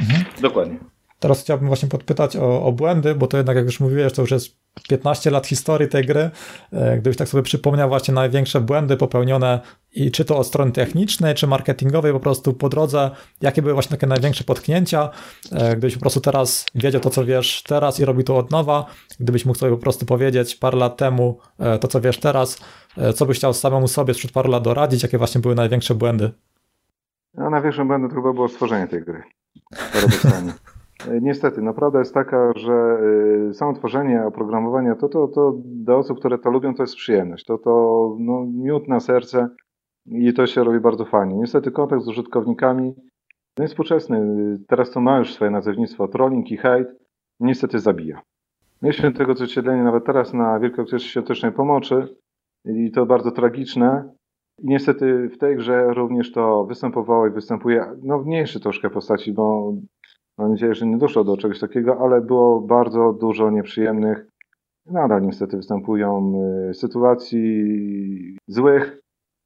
Mhm. 0.00 0.24
Dokładnie. 0.42 0.95
Teraz 1.20 1.40
chciałbym 1.40 1.68
właśnie 1.68 1.88
podpytać 1.88 2.36
o, 2.36 2.62
o, 2.62 2.72
błędy, 2.72 3.14
bo 3.14 3.26
to 3.26 3.36
jednak, 3.36 3.56
jak 3.56 3.64
już 3.64 3.80
mówiłeś, 3.80 4.12
to 4.12 4.22
już 4.22 4.30
jest 4.30 4.56
15 4.88 5.30
lat 5.30 5.46
historii 5.46 5.88
tej 5.88 6.06
gry. 6.06 6.30
E, 6.72 6.98
gdybyś 6.98 7.16
tak 7.16 7.28
sobie 7.28 7.42
przypomniał 7.42 7.88
właśnie 7.88 8.14
największe 8.14 8.60
błędy 8.60 8.96
popełnione 8.96 9.60
i 9.94 10.10
czy 10.10 10.24
to 10.24 10.38
od 10.38 10.46
strony 10.46 10.72
technicznej, 10.72 11.34
czy 11.34 11.46
marketingowej 11.46 12.12
po 12.12 12.20
prostu 12.20 12.52
po 12.52 12.68
drodze, 12.68 13.10
jakie 13.40 13.62
były 13.62 13.74
właśnie 13.74 13.90
takie 13.90 14.06
największe 14.06 14.44
potknięcia, 14.44 15.10
e, 15.52 15.76
gdybyś 15.76 15.94
po 15.94 16.00
prostu 16.00 16.20
teraz 16.20 16.66
wiedział 16.74 17.00
to, 17.00 17.10
co 17.10 17.24
wiesz 17.24 17.62
teraz 17.62 18.00
i 18.00 18.04
robił 18.04 18.22
to 18.22 18.36
od 18.36 18.50
nowa, 18.50 18.86
gdybyś 19.20 19.44
mógł 19.44 19.58
sobie 19.58 19.72
po 19.72 19.78
prostu 19.78 20.06
powiedzieć 20.06 20.56
parę 20.56 20.78
lat 20.78 20.96
temu 20.96 21.38
e, 21.58 21.78
to, 21.78 21.88
co 21.88 22.00
wiesz 22.00 22.18
teraz, 22.20 22.58
co 23.14 23.26
byś 23.26 23.38
chciał 23.38 23.54
samemu 23.54 23.88
sobie 23.88 24.14
sprzed 24.14 24.32
paru 24.32 24.50
lat 24.50 24.62
doradzić, 24.62 25.02
jakie 25.02 25.18
właśnie 25.18 25.40
były 25.40 25.54
największe 25.54 25.94
błędy? 25.94 26.30
No, 27.34 27.50
największym 27.50 27.88
błędem 27.88 28.10
to 28.10 28.16
chyba 28.16 28.32
było 28.32 28.48
stworzenie 28.48 28.88
tej 28.88 29.04
gry. 29.04 29.22
E, 31.10 31.20
niestety, 31.20 31.62
no 31.62 31.74
prawda 31.74 31.98
jest 31.98 32.14
taka, 32.14 32.52
że 32.56 32.98
e, 33.50 33.54
samo 33.54 33.72
tworzenie 33.72 34.26
oprogramowania, 34.26 34.94
to, 34.94 35.08
to, 35.08 35.28
to 35.28 35.54
dla 35.64 35.96
osób, 35.96 36.18
które 36.18 36.38
to 36.38 36.50
lubią, 36.50 36.74
to 36.74 36.82
jest 36.82 36.96
przyjemność. 36.96 37.44
To, 37.44 37.58
to 37.58 38.16
no, 38.20 38.46
miód 38.46 38.88
na 38.88 39.00
serce 39.00 39.48
i 40.06 40.34
to 40.34 40.46
się 40.46 40.64
robi 40.64 40.80
bardzo 40.80 41.04
fajnie. 41.04 41.34
Niestety 41.34 41.70
kontakt 41.70 42.02
z 42.02 42.08
użytkownikami 42.08 42.94
no 43.58 43.64
jest 43.64 43.74
współczesny. 43.74 44.36
Teraz 44.68 44.90
to 44.90 45.00
ma 45.00 45.18
już 45.18 45.34
swoje 45.34 45.50
nazewnictwo, 45.50 46.08
trolling 46.08 46.50
i 46.50 46.56
hate, 46.56 46.94
niestety 47.40 47.78
zabija. 47.78 48.20
Mieliśmy 48.82 49.12
tego 49.12 49.32
odzwierciedlenie 49.32 49.82
nawet 49.82 50.04
teraz 50.04 50.34
na 50.34 50.60
Wielkopolskiej 50.60 51.00
Świątecznej 51.00 51.52
Pomocy 51.52 52.08
i 52.64 52.90
to 52.90 53.06
bardzo 53.06 53.30
tragiczne. 53.30 54.12
I 54.58 54.68
niestety 54.68 55.28
w 55.28 55.38
tej 55.38 55.56
grze 55.56 55.94
również 55.94 56.32
to 56.32 56.64
występowało 56.64 57.26
i 57.26 57.30
występuje 57.30 57.84
no, 58.02 58.18
w 58.18 58.26
mniejszej 58.26 58.62
troszkę 58.62 58.90
postaci, 58.90 59.32
bo 59.32 59.74
Mam 60.38 60.50
nadzieję, 60.50 60.74
że 60.74 60.86
nie 60.86 60.98
doszło 60.98 61.24
do 61.24 61.36
czegoś 61.36 61.60
takiego, 61.60 61.98
ale 62.00 62.20
było 62.20 62.60
bardzo 62.60 63.12
dużo 63.12 63.50
nieprzyjemnych, 63.50 64.26
nadal 64.86 65.22
niestety 65.22 65.56
występują 65.56 66.32
y, 66.70 66.74
sytuacji 66.74 68.38
złych, 68.46 69.00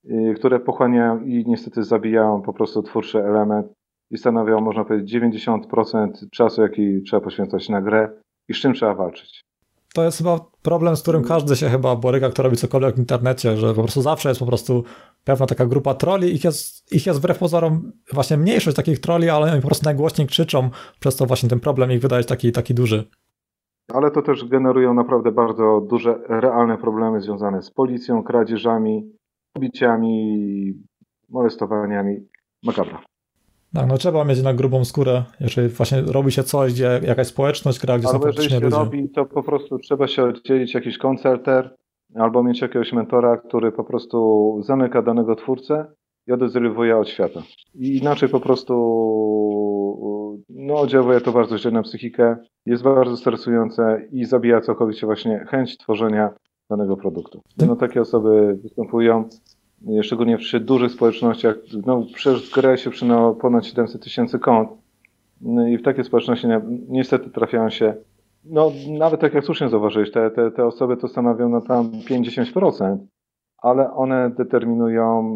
y, 0.04 0.34
które 0.36 0.60
pochłaniają 0.60 1.20
i 1.20 1.44
niestety 1.46 1.82
zabijają 1.82 2.42
po 2.42 2.52
prostu 2.52 2.82
twórczy 2.82 3.18
element 3.24 3.72
i 4.10 4.18
stanowią, 4.18 4.60
można 4.60 4.84
powiedzieć, 4.84 5.12
90% 5.12 6.30
czasu, 6.30 6.62
jaki 6.62 7.02
trzeba 7.02 7.20
poświęcać 7.20 7.68
na 7.68 7.82
grę 7.82 8.22
i 8.48 8.54
z 8.54 8.56
czym 8.56 8.72
trzeba 8.72 8.94
walczyć 8.94 9.49
to 9.94 10.04
jest 10.04 10.18
chyba 10.18 10.40
problem, 10.62 10.96
z 10.96 11.02
którym 11.02 11.24
każdy 11.24 11.56
się 11.56 11.68
chyba 11.68 11.96
boryka, 11.96 12.30
kto 12.30 12.42
robi 12.42 12.56
cokolwiek 12.56 12.94
w 12.94 12.98
internecie, 12.98 13.56
że 13.56 13.74
po 13.74 13.82
prostu 13.82 14.02
zawsze 14.02 14.28
jest 14.28 14.40
po 14.40 14.46
prostu 14.46 14.84
pewna 15.24 15.46
taka 15.46 15.66
grupa 15.66 15.94
troli, 15.94 16.34
ich 16.34 16.44
jest, 16.44 16.92
ich 16.92 17.06
jest 17.06 17.18
wbrew 17.18 17.38
pozorom 17.38 17.92
właśnie 18.12 18.36
mniejszość 18.36 18.76
takich 18.76 19.00
troli, 19.00 19.28
ale 19.28 19.52
oni 19.52 19.60
po 19.60 19.66
prostu 19.66 19.84
najgłośniej 19.84 20.26
krzyczą, 20.26 20.70
przez 21.00 21.16
to 21.16 21.26
właśnie 21.26 21.48
ten 21.48 21.60
problem 21.60 21.92
ich 21.92 22.00
wydaje 22.00 22.24
taki, 22.24 22.52
taki 22.52 22.74
duży. 22.74 23.04
Ale 23.92 24.10
to 24.10 24.22
też 24.22 24.44
generują 24.44 24.94
naprawdę 24.94 25.32
bardzo 25.32 25.80
duże, 25.90 26.18
realne 26.28 26.78
problemy 26.78 27.20
związane 27.20 27.62
z 27.62 27.70
policją, 27.70 28.22
kradzieżami, 28.22 29.12
pobiciami, 29.52 30.72
molestowaniami. 31.28 32.16
Makabra. 32.62 33.09
Tak, 33.74 33.88
no 33.88 33.98
trzeba 33.98 34.24
mieć 34.24 34.42
na 34.42 34.54
grubą 34.54 34.84
skórę, 34.84 35.22
jeżeli 35.40 35.68
właśnie 35.68 36.00
robi 36.00 36.32
się 36.32 36.42
coś, 36.42 36.72
gdzie 36.72 37.00
jakaś 37.06 37.26
społeczność 37.26 37.80
gra, 37.80 37.98
gdzie 37.98 38.08
albo 38.08 38.18
są 38.18 38.24
faktycznie 38.24 38.60
ludzie. 38.60 38.66
Jeżeli 38.66 38.72
się 38.72 38.84
robi, 38.84 39.10
to 39.10 39.24
po 39.24 39.42
prostu 39.42 39.78
trzeba 39.78 40.06
się 40.06 40.22
oddzielić 40.24 40.74
jakiś 40.74 40.98
koncerter, 40.98 41.76
albo 42.14 42.42
mieć 42.42 42.60
jakiegoś 42.60 42.92
mentora, 42.92 43.36
który 43.36 43.72
po 43.72 43.84
prostu 43.84 44.56
zamyka 44.62 45.02
danego 45.02 45.36
twórcę 45.36 45.86
i 46.26 46.32
odrezerwuje 46.32 46.96
od 46.96 47.08
świata. 47.08 47.42
I 47.74 47.98
inaczej 47.98 48.28
po 48.28 48.40
prostu 48.40 48.74
no, 50.48 50.74
oddziałuje 50.74 51.20
to 51.20 51.32
bardzo 51.32 51.58
źle 51.58 51.70
na 51.70 51.82
psychikę, 51.82 52.36
jest 52.66 52.82
bardzo 52.82 53.16
stresujące 53.16 54.02
i 54.12 54.24
zabija 54.24 54.60
całkowicie 54.60 55.06
właśnie 55.06 55.46
chęć 55.50 55.76
tworzenia 55.76 56.30
danego 56.70 56.96
produktu. 56.96 57.40
No 57.66 57.76
takie 57.76 58.00
osoby 58.00 58.58
występują, 58.62 59.28
szczególnie 60.02 60.38
przy 60.38 60.60
dużych 60.60 60.92
społecznościach, 60.92 61.56
no 61.86 62.06
grę 62.54 62.78
się 62.78 62.90
przynało 62.90 63.34
ponad 63.34 63.66
700 63.66 64.02
tysięcy 64.02 64.38
kont 64.38 64.70
no 65.40 65.68
i 65.68 65.78
w 65.78 65.82
takie 65.82 66.04
społeczności 66.04 66.46
niestety 66.88 67.30
trafiają 67.30 67.70
się 67.70 67.94
no, 68.44 68.72
nawet 68.98 69.20
tak 69.20 69.34
jak 69.34 69.44
słusznie 69.44 69.68
zauważyłeś, 69.68 70.10
te, 70.10 70.30
te, 70.30 70.50
te 70.50 70.66
osoby 70.66 70.96
to 70.96 71.08
stanowią 71.08 71.48
no 71.48 71.60
tam 71.60 71.90
50%, 71.90 72.98
ale 73.58 73.92
one 73.92 74.30
determinują, 74.30 75.34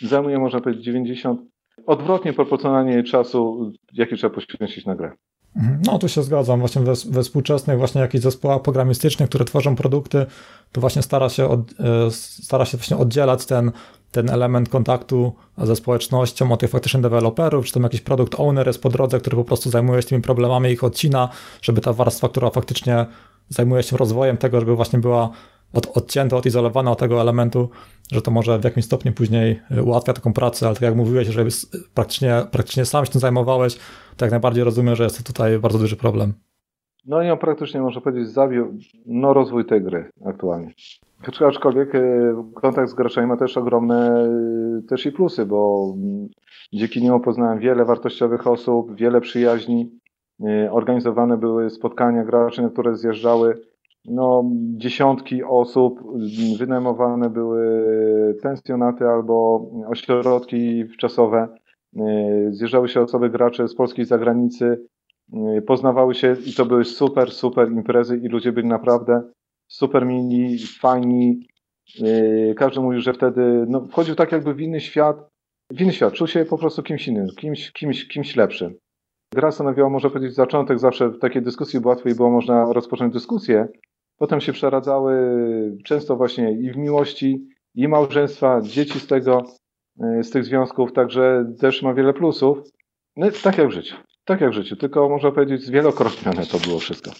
zajmują 0.00 0.40
można 0.40 0.60
powiedzieć 0.60 0.84
90, 0.84 1.40
odwrotnie 1.86 2.32
proporcjonalnie 2.32 3.02
czasu, 3.02 3.72
jaki 3.92 4.16
trzeba 4.16 4.34
poświęcić 4.34 4.86
na 4.86 4.96
grę. 4.96 5.12
Mhm. 5.56 5.82
No 5.86 5.98
tu 5.98 6.08
się 6.08 6.22
zgadzam, 6.22 6.60
właśnie 6.60 6.82
we, 6.82 6.92
we 7.10 7.22
współczesnych 7.22 7.78
właśnie 7.78 8.00
jakichś 8.00 8.24
zespołach 8.24 8.62
programistycznych, 8.62 9.28
które 9.28 9.44
tworzą 9.44 9.76
produkty, 9.76 10.26
to 10.72 10.80
właśnie 10.80 11.02
stara 11.02 11.28
się, 11.28 11.48
od, 11.48 11.60
e, 11.60 12.10
stara 12.10 12.64
się 12.64 12.78
właśnie 12.78 12.96
oddzielać 12.96 13.46
ten, 13.46 13.72
ten 14.12 14.30
element 14.30 14.68
kontaktu 14.68 15.32
ze 15.58 15.76
społecznością 15.76 16.52
od 16.52 16.60
tych 16.60 16.70
faktycznie 16.70 17.00
deweloperów, 17.00 17.66
czy 17.66 17.72
tam 17.72 17.82
jakiś 17.82 18.00
produkt 18.00 18.40
owner 18.40 18.66
jest 18.66 18.82
po 18.82 18.88
drodze, 18.88 19.20
który 19.20 19.36
po 19.36 19.44
prostu 19.44 19.70
zajmuje 19.70 20.02
się 20.02 20.08
tymi 20.08 20.22
problemami 20.22 20.70
ich 20.70 20.84
odcina, 20.84 21.28
żeby 21.62 21.80
ta 21.80 21.92
warstwa, 21.92 22.28
która 22.28 22.50
faktycznie 22.50 23.06
zajmuje 23.48 23.82
się 23.82 23.96
rozwojem 23.96 24.36
tego, 24.36 24.60
żeby 24.60 24.76
właśnie 24.76 24.98
była 24.98 25.30
od, 25.72 25.96
odcięta, 25.96 26.36
odizolowana 26.36 26.90
od 26.90 26.98
tego 26.98 27.20
elementu, 27.20 27.70
że 28.12 28.22
to 28.22 28.30
może 28.30 28.58
w 28.58 28.64
jakimś 28.64 28.86
stopniu 28.86 29.12
później 29.12 29.60
y, 29.70 29.82
ułatwia 29.82 30.12
taką 30.12 30.32
pracę, 30.32 30.66
ale 30.66 30.74
tak 30.74 30.82
jak 30.82 30.96
mówiłeś, 30.96 31.28
że 31.28 31.44
praktycznie, 31.94 32.42
praktycznie 32.50 32.84
sam 32.84 33.06
się 33.06 33.12
tym 33.12 33.20
zajmowałeś, 33.20 33.76
to 34.20 34.24
jak 34.24 34.30
najbardziej 34.30 34.64
rozumiem, 34.64 34.96
że 34.96 35.04
jest 35.04 35.18
to 35.18 35.24
tutaj 35.24 35.58
bardzo 35.58 35.78
duży 35.78 35.96
problem. 35.96 36.32
No 37.06 37.22
i 37.22 37.30
on 37.30 37.38
praktycznie, 37.38 37.80
można 37.80 38.00
powiedzieć, 38.00 38.28
zabił 38.28 38.78
no, 39.06 39.34
rozwój 39.34 39.64
tej 39.64 39.82
gry 39.82 40.10
aktualnie. 40.24 40.72
Aczkolwiek 41.48 41.94
y, 41.94 42.34
kontakt 42.54 42.90
z 42.90 42.94
graczami 42.94 43.26
ma 43.26 43.36
też 43.36 43.56
ogromne 43.56 44.26
y, 44.78 44.82
też 44.88 45.06
i 45.06 45.12
plusy, 45.12 45.46
bo 45.46 45.92
mm, 45.96 46.28
dzięki 46.72 47.02
niemu 47.02 47.20
poznałem 47.20 47.58
wiele 47.58 47.84
wartościowych 47.84 48.46
osób, 48.46 48.96
wiele 48.96 49.20
przyjaźni. 49.20 50.00
Organizowane 50.70 51.36
były 51.36 51.70
spotkania 51.70 52.24
graczy, 52.24 52.62
na 52.62 52.70
które 52.70 52.96
zjeżdżały 52.96 53.60
no, 54.04 54.44
dziesiątki 54.76 55.44
osób, 55.44 56.00
wynajmowane 56.58 57.30
były 57.30 57.64
pensjonaty 58.42 59.06
albo 59.08 59.66
ośrodki 59.88 60.84
wczasowe. 60.84 61.48
Zjeżdżały 62.50 62.88
się 62.88 63.00
osoby 63.00 63.30
gracze 63.30 63.68
z 63.68 63.74
polskiej 63.74 64.04
zagranicy, 64.04 64.86
poznawały 65.66 66.14
się 66.14 66.36
i 66.46 66.54
to 66.54 66.66
były 66.66 66.84
super, 66.84 67.30
super 67.30 67.72
imprezy 67.72 68.16
i 68.16 68.28
ludzie 68.28 68.52
byli 68.52 68.68
naprawdę 68.68 69.22
super 69.68 70.06
mili, 70.06 70.58
fajni. 70.58 71.46
Każdy 72.56 72.80
mówił, 72.80 73.00
że 73.00 73.12
wtedy 73.12 73.64
no, 73.68 73.86
wchodził 73.86 74.14
tak 74.14 74.32
jakby 74.32 74.54
w 74.54 74.60
inny 74.60 74.80
świat, 74.80 75.28
w 75.72 75.80
inny 75.80 75.92
świat, 75.92 76.14
czuł 76.14 76.26
się 76.26 76.44
po 76.44 76.58
prostu 76.58 76.82
kimś 76.82 77.08
innym, 77.08 77.26
kimś, 77.36 77.72
kimś, 77.72 78.08
kimś 78.08 78.36
lepszym. 78.36 78.74
Gra 79.34 79.50
stanowiła, 79.50 79.88
można 79.88 80.10
powiedzieć, 80.10 80.34
zaczątek 80.34 80.78
zawsze 80.78 81.08
w 81.08 81.18
takiej 81.18 81.42
dyskusji 81.42 81.80
łatwiej 81.84 82.14
było 82.14 82.30
można 82.30 82.72
rozpocząć 82.72 83.12
dyskusję, 83.12 83.68
Potem 84.20 84.40
się 84.40 84.52
przeradzały 84.52 85.14
często 85.84 86.16
właśnie 86.16 86.52
i 86.52 86.72
w 86.72 86.76
miłości, 86.76 87.48
i 87.74 87.88
małżeństwa, 87.88 88.60
dzieci 88.62 89.00
z 89.00 89.06
tego, 89.06 89.38
e, 89.38 89.44
z 90.22 90.30
tych 90.30 90.44
związków, 90.44 90.92
także 90.92 91.44
też 91.60 91.82
ma 91.82 91.94
wiele 91.94 92.12
plusów. 92.12 92.58
No, 93.16 93.26
tak 93.42 93.58
jak 93.58 93.68
w 93.68 93.70
życiu. 93.70 93.96
Tak 94.24 94.40
jak 94.40 94.50
w 94.50 94.54
życiu, 94.54 94.76
tylko 94.76 95.08
można 95.08 95.30
powiedzieć 95.30 95.62
zwielokrotnione 95.62 96.46
to 96.46 96.58
było 96.58 96.78
wszystko. 96.78 97.10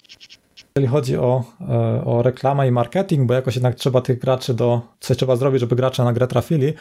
Jeżeli 0.76 0.86
chodzi 0.86 1.16
o, 1.16 1.42
e, 1.68 2.04
o 2.04 2.22
reklamę 2.22 2.68
i 2.68 2.70
marketing, 2.70 3.26
bo 3.26 3.34
jakoś 3.34 3.56
jednak 3.56 3.74
trzeba 3.74 4.00
tych 4.00 4.18
graczy 4.18 4.54
do, 4.54 4.80
coś 5.00 5.16
trzeba 5.16 5.36
zrobić, 5.36 5.60
żeby 5.60 5.76
gracze 5.76 6.04
na 6.04 6.12
grę 6.12 6.26
trafili. 6.26 6.72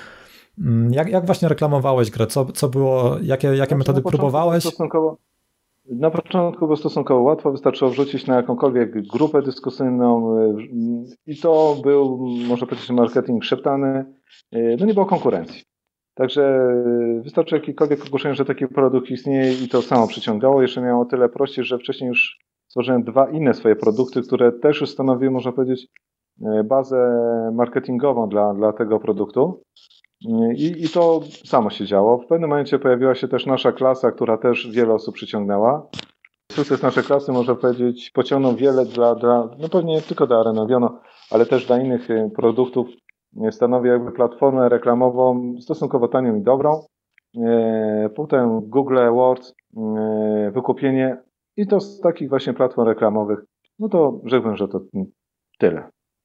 Mm, 0.59 0.93
jak, 0.93 1.09
jak 1.09 1.25
właśnie 1.25 1.47
reklamowałeś 1.47 2.11
grę? 2.11 2.27
Co, 2.27 2.45
co 2.45 2.69
było, 2.69 3.17
jakie, 3.21 3.47
jakie 3.47 3.75
metody 3.75 4.01
próbowałeś? 4.01 4.63
Stosunkowo, 4.63 5.17
na 5.85 6.11
początku 6.11 6.65
było 6.65 6.77
stosunkowo 6.77 7.21
łatwo, 7.21 7.51
wystarczyło 7.51 7.91
wrzucić 7.91 8.27
na 8.27 8.35
jakąkolwiek 8.35 9.07
grupę 9.07 9.41
dyskusyjną 9.41 10.35
i 11.27 11.37
to 11.37 11.75
był, 11.83 12.27
można 12.47 12.67
powiedzieć, 12.67 12.89
marketing 12.89 13.43
szeptany. 13.43 14.05
No 14.51 14.85
nie 14.85 14.93
było 14.93 15.05
konkurencji. 15.05 15.63
Także 16.19 16.73
wystarczy 17.23 17.55
jakiekolwiek 17.55 18.05
ogłoszenie, 18.05 18.35
że 18.35 18.45
taki 18.45 18.67
produkt 18.67 19.09
istnieje 19.09 19.53
i 19.53 19.69
to 19.69 19.81
samo 19.81 20.07
przyciągało. 20.07 20.61
Jeszcze 20.61 20.81
miało 20.81 21.05
tyle 21.05 21.29
prościej, 21.29 21.65
że 21.65 21.77
wcześniej 21.77 22.07
już 22.07 22.39
stworzyłem 22.67 23.03
dwa 23.03 23.29
inne 23.29 23.53
swoje 23.53 23.75
produkty, 23.75 24.21
które 24.21 24.51
też 24.51 24.81
już 24.81 24.89
stanowiły, 24.89 25.31
można 25.31 25.51
powiedzieć, 25.51 25.87
bazę 26.65 27.21
marketingową 27.53 28.29
dla, 28.29 28.53
dla 28.53 28.73
tego 28.73 28.99
produktu. 28.99 29.63
I, 30.55 30.83
I 30.85 30.89
to 30.89 31.21
samo 31.45 31.69
się 31.69 31.85
działo. 31.85 32.17
W 32.17 32.27
pewnym 32.27 32.49
momencie 32.49 32.79
pojawiła 32.79 33.15
się 33.15 33.27
też 33.27 33.45
nasza 33.45 33.71
klasa, 33.71 34.11
która 34.11 34.37
też 34.37 34.71
wiele 34.71 34.93
osób 34.93 35.15
przyciągnęła. 35.15 35.87
Sukces 36.51 36.81
naszej 36.81 37.03
klasy, 37.03 37.31
można 37.31 37.55
powiedzieć, 37.55 38.11
pociągnął 38.13 38.55
wiele 38.55 38.85
dla, 38.85 39.15
dla 39.15 39.49
no 39.59 39.69
pewnie 39.69 39.93
nie 39.93 40.01
tylko 40.01 40.27
dla 40.27 40.39
Arenaviono, 40.39 40.99
ale 41.31 41.45
też 41.45 41.65
dla 41.65 41.79
innych 41.79 42.09
y, 42.09 42.31
produktów. 42.35 42.87
Stanowi 43.51 43.89
jakby 43.89 44.11
platformę 44.11 44.69
reklamową 44.69 45.55
stosunkowo 45.61 46.07
tanią 46.07 46.35
i 46.35 46.41
dobrą. 46.41 46.81
E, 47.37 48.09
potem 48.15 48.69
Google 48.69 48.97
Awards, 48.97 49.53
e, 49.77 50.51
wykupienie 50.51 51.17
i 51.57 51.67
to 51.67 51.79
z 51.79 51.99
takich 51.99 52.29
właśnie 52.29 52.53
platform 52.53 52.87
reklamowych. 52.87 53.39
No 53.79 53.89
to 53.89 54.21
rzekłbym, 54.25 54.55
że 54.55 54.67
to 54.67 54.81
tyle. 55.57 55.83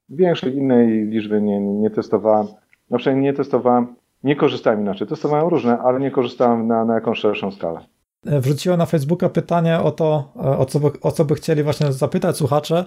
Większej 0.09 0.57
innej 0.57 1.07
liczby 1.07 1.43
nie, 1.43 1.61
nie 1.61 1.91
testowałem. 1.91 2.47
No 2.91 2.99
przynajmniej 2.99 3.33
nie 3.33 3.37
testowałem, 3.37 3.95
nie 4.23 4.37
korzystałem 4.37 4.81
inaczej. 4.81 5.07
Testowałem 5.07 5.49
różne, 5.49 5.79
ale 5.79 6.01
nie 6.01 6.11
korzystałem 6.11 6.67
na, 6.67 6.85
na 6.85 6.95
jakąś 6.95 7.19
szerszą 7.19 7.51
skalę. 7.51 7.81
E, 8.27 8.41
wrzuciłem 8.41 8.79
na 8.79 8.87
Facebooka 8.87 9.29
pytanie 9.29 9.81
o 9.81 9.91
to, 9.91 10.33
o 10.59 10.65
co, 10.65 10.81
by, 10.81 10.91
o 11.03 11.11
co 11.11 11.25
by 11.25 11.35
chcieli 11.35 11.63
właśnie 11.63 11.93
zapytać 11.93 12.37
słuchacze. 12.37 12.85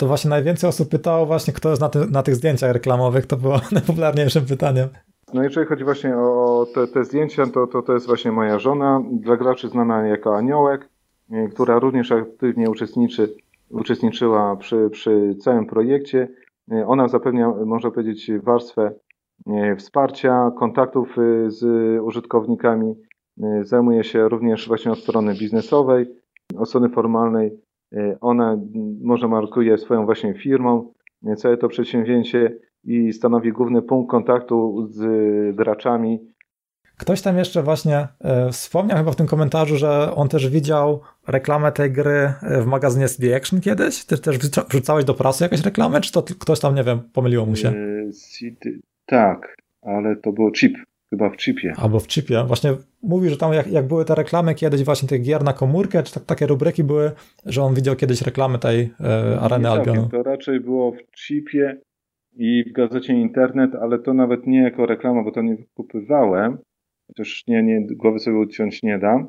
To 0.00 0.06
właśnie 0.06 0.30
najwięcej 0.30 0.70
osób 0.70 0.88
pytało 0.88 1.26
właśnie, 1.26 1.52
kto 1.52 1.70
jest 1.70 1.82
na, 1.82 1.88
ty, 1.88 2.06
na 2.06 2.22
tych 2.22 2.34
zdjęciach 2.34 2.72
reklamowych. 2.72 3.26
To 3.26 3.36
było 3.36 3.60
najpopularniejszym 3.72 4.46
pytaniem. 4.46 4.88
No 5.34 5.42
jeżeli 5.42 5.66
chodzi 5.66 5.84
właśnie 5.84 6.16
o 6.16 6.66
te, 6.74 6.86
te 6.86 7.04
zdjęcia, 7.04 7.46
to, 7.46 7.66
to 7.66 7.82
to 7.82 7.92
jest 7.92 8.06
właśnie 8.06 8.32
moja 8.32 8.58
żona, 8.58 9.02
dla 9.12 9.36
graczy 9.36 9.68
znana 9.68 10.06
jako 10.06 10.36
Aniołek, 10.36 10.88
e, 11.32 11.48
która 11.48 11.78
również 11.78 12.12
aktywnie 12.12 12.70
uczestniczy, 12.70 13.34
uczestniczyła 13.70 14.56
przy, 14.56 14.90
przy 14.90 15.34
całym 15.40 15.66
projekcie. 15.66 16.28
Ona 16.86 17.08
zapewnia, 17.08 17.48
można 17.48 17.90
powiedzieć, 17.90 18.30
warstwę 18.42 18.92
E, 19.46 19.76
wsparcia, 19.76 20.50
kontaktów 20.58 21.16
e, 21.18 21.50
z 21.50 21.64
użytkownikami. 22.02 22.94
E, 23.42 23.64
zajmuje 23.64 24.04
się 24.04 24.28
również 24.28 24.68
właśnie 24.68 24.92
od 24.92 24.98
strony 24.98 25.34
biznesowej, 25.34 26.06
od 26.58 26.68
strony 26.68 26.88
formalnej. 26.88 27.60
Ona 28.20 28.58
może 29.02 29.28
markuje 29.28 29.78
swoją 29.78 30.04
właśnie 30.04 30.34
firmą, 30.34 30.92
całe 31.36 31.56
to 31.56 31.68
przedsięwzięcie 31.68 32.56
i 32.84 33.12
stanowi 33.12 33.52
główny 33.52 33.82
punkt 33.82 34.10
kontaktu 34.10 34.86
z 34.90 35.56
graczami. 35.56 36.18
Ktoś 36.98 37.22
tam 37.22 37.38
jeszcze 37.38 37.62
właśnie 37.62 38.08
wspomniał 38.52 38.98
chyba 38.98 39.12
w 39.12 39.16
tym 39.16 39.26
komentarzu, 39.26 39.76
że 39.76 40.14
on 40.14 40.28
też 40.28 40.48
widział 40.48 41.00
reklamę 41.28 41.72
tej 41.72 41.92
gry 41.92 42.32
w 42.42 42.66
magazynie 42.66 43.08
CD 43.08 43.36
Action 43.36 43.60
kiedyś. 43.60 44.04
Ty 44.04 44.18
też 44.18 44.38
wrzucałeś 44.68 45.04
do 45.04 45.14
prasy 45.14 45.44
jakąś 45.44 45.64
reklamę, 45.64 46.00
czy 46.00 46.12
to 46.12 46.22
ktoś 46.22 46.60
tam, 46.60 46.74
nie 46.74 46.84
wiem, 46.84 47.00
pomyliło 47.12 47.46
mu 47.46 47.56
się? 47.56 47.72
CD, 48.12 48.70
tak, 49.06 49.56
ale 49.82 50.16
to 50.16 50.32
było 50.32 50.52
chip, 50.52 50.78
chyba 51.10 51.30
w 51.30 51.36
chipie. 51.36 51.72
Albo 51.76 52.00
w 52.00 52.06
chipie. 52.06 52.44
Właśnie 52.46 52.70
mówi, 53.02 53.28
że 53.28 53.36
tam 53.36 53.52
jak, 53.52 53.66
jak 53.66 53.86
były 53.86 54.04
te 54.04 54.14
reklamy 54.14 54.54
kiedyś 54.54 54.84
właśnie 54.84 55.08
tych 55.08 55.22
gier 55.22 55.44
na 55.44 55.52
komórkę, 55.52 56.02
czy 56.02 56.14
tak, 56.14 56.24
takie 56.24 56.46
rubryki 56.46 56.84
były, 56.84 57.10
że 57.46 57.62
on 57.62 57.74
widział 57.74 57.96
kiedyś 57.96 58.22
reklamy 58.22 58.58
tej 58.58 58.90
e, 59.00 59.40
Areny 59.40 59.64
nie 59.64 59.70
Albionu. 59.70 60.08
To 60.08 60.22
raczej 60.22 60.60
było 60.60 60.92
w 60.92 61.20
chipie 61.26 61.76
i 62.36 62.64
w 62.70 62.72
gazecie 62.72 63.12
Internet, 63.12 63.74
ale 63.74 63.98
to 63.98 64.14
nawet 64.14 64.46
nie 64.46 64.62
jako 64.62 64.86
reklama, 64.86 65.24
bo 65.24 65.32
to 65.32 65.42
nie 65.42 65.56
kupywałem, 65.74 66.58
chociaż 67.06 67.44
nie, 67.46 67.62
nie, 67.62 67.86
głowy 67.86 68.18
sobie 68.18 68.38
uciąć 68.38 68.82
nie 68.82 68.98
dam, 68.98 69.28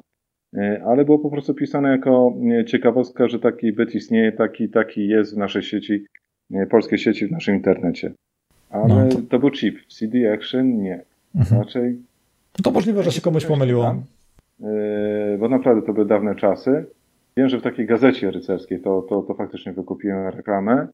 e, 0.57 0.83
ale 0.85 1.05
było 1.05 1.19
po 1.19 1.31
prostu 1.31 1.53
pisane 1.53 1.89
jako 1.89 2.33
e, 2.59 2.65
ciekawostka, 2.65 3.27
że 3.27 3.39
taki 3.39 3.73
byt 3.73 3.95
istnieje, 3.95 4.31
taki, 4.31 4.69
taki 4.69 5.07
jest 5.07 5.35
w 5.35 5.37
naszej 5.37 5.63
sieci, 5.63 6.05
e, 6.53 6.65
polskiej 6.65 6.99
sieci 6.99 7.27
w 7.27 7.31
naszym 7.31 7.55
internecie. 7.55 8.13
Ale 8.69 8.87
no, 8.87 9.09
to... 9.09 9.21
to... 9.21 9.39
był 9.39 9.51
chip. 9.51 9.87
CD 9.87 10.33
Action 10.33 10.81
nie. 10.81 11.10
Mhm. 11.35 11.61
Raczej. 11.61 11.99
No 12.59 12.63
to 12.63 12.71
możliwe, 12.71 13.03
że 13.03 13.11
się 13.11 13.21
komuś 13.21 13.45
pomyliło. 13.45 13.95
Yy, 14.59 15.37
bo 15.39 15.49
naprawdę 15.49 15.81
to 15.81 15.93
były 15.93 16.05
dawne 16.05 16.35
czasy. 16.35 16.85
Wiem, 17.37 17.49
że 17.49 17.59
w 17.59 17.61
takiej 17.61 17.85
gazecie 17.85 18.31
rycerskiej 18.31 18.81
to, 18.81 19.01
to, 19.01 19.21
to 19.21 19.33
faktycznie 19.33 19.73
wykupiłem 19.73 20.27
reklamę. 20.27 20.87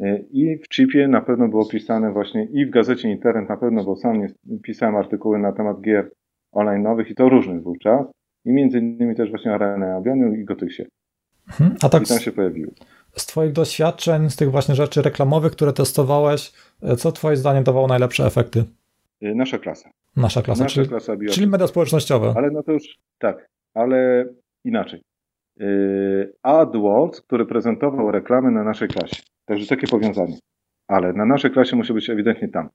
Y, 0.00 0.24
I 0.30 0.58
w 0.58 0.68
chipie 0.74 1.08
na 1.08 1.20
pewno 1.20 1.48
było 1.48 1.66
pisane 1.66 2.12
właśnie 2.12 2.44
i 2.44 2.66
w 2.66 2.70
gazecie 2.70 3.10
Internet 3.10 3.48
na 3.48 3.56
pewno, 3.56 3.84
bo 3.84 3.96
sam 3.96 4.20
nie, 4.20 4.28
pisałem 4.62 4.96
artykuły 4.96 5.38
na 5.38 5.52
temat 5.52 5.80
gier 5.80 6.10
online'owych 6.54 7.10
i 7.10 7.14
to 7.14 7.28
różnych 7.28 7.62
wówczas. 7.62 8.06
I 8.44 8.52
między 8.52 8.78
innymi 8.78 9.14
też 9.14 9.30
właśnie 9.30 9.54
Arena 9.54 9.96
Avionu 9.96 10.34
i 10.34 10.44
Gotyksie. 10.44 10.82
Mhm. 11.48 11.76
A 11.82 11.88
tak 11.88 12.02
I 12.02 12.06
tam 12.06 12.18
się 12.18 12.32
pojawiły. 12.32 12.70
Z 13.16 13.26
Twoich 13.26 13.52
doświadczeń, 13.52 14.30
z 14.30 14.36
tych 14.36 14.50
właśnie 14.50 14.74
rzeczy 14.74 15.02
reklamowych, 15.02 15.52
które 15.52 15.72
testowałeś, 15.72 16.52
e, 16.82 16.96
co 16.96 17.12
Twoim 17.12 17.36
zdaniem 17.36 17.64
dawało 17.64 17.86
najlepsze 17.86 18.26
efekty? 18.26 18.64
Y, 19.22 19.34
Nasza 19.34 19.58
klasa. 19.58 19.90
Nasza 20.16 20.42
klasa, 20.42 20.62
Nasza 20.64 20.74
czyli, 20.74 20.88
klasa 20.88 21.12
czyli 21.30 21.46
media 21.46 21.66
społecznościowe. 21.66 22.32
Ale 22.36 22.50
no 22.50 22.62
to 22.62 22.72
już 22.72 22.98
tak, 23.18 23.48
ale 23.74 24.26
inaczej. 24.64 25.02
Yy, 25.56 26.32
AdWords, 26.42 27.20
który 27.20 27.46
prezentował 27.46 28.10
reklamy 28.10 28.50
na 28.50 28.64
naszej 28.64 28.88
klasie. 28.88 29.22
Także 29.44 29.66
takie 29.66 29.86
powiązanie. 29.86 30.36
Ale 30.88 31.12
na 31.12 31.24
naszej 31.24 31.50
klasie 31.50 31.76
musi 31.76 31.92
być 31.92 32.10
ewidentnie 32.10 32.48
tam. 32.48 32.68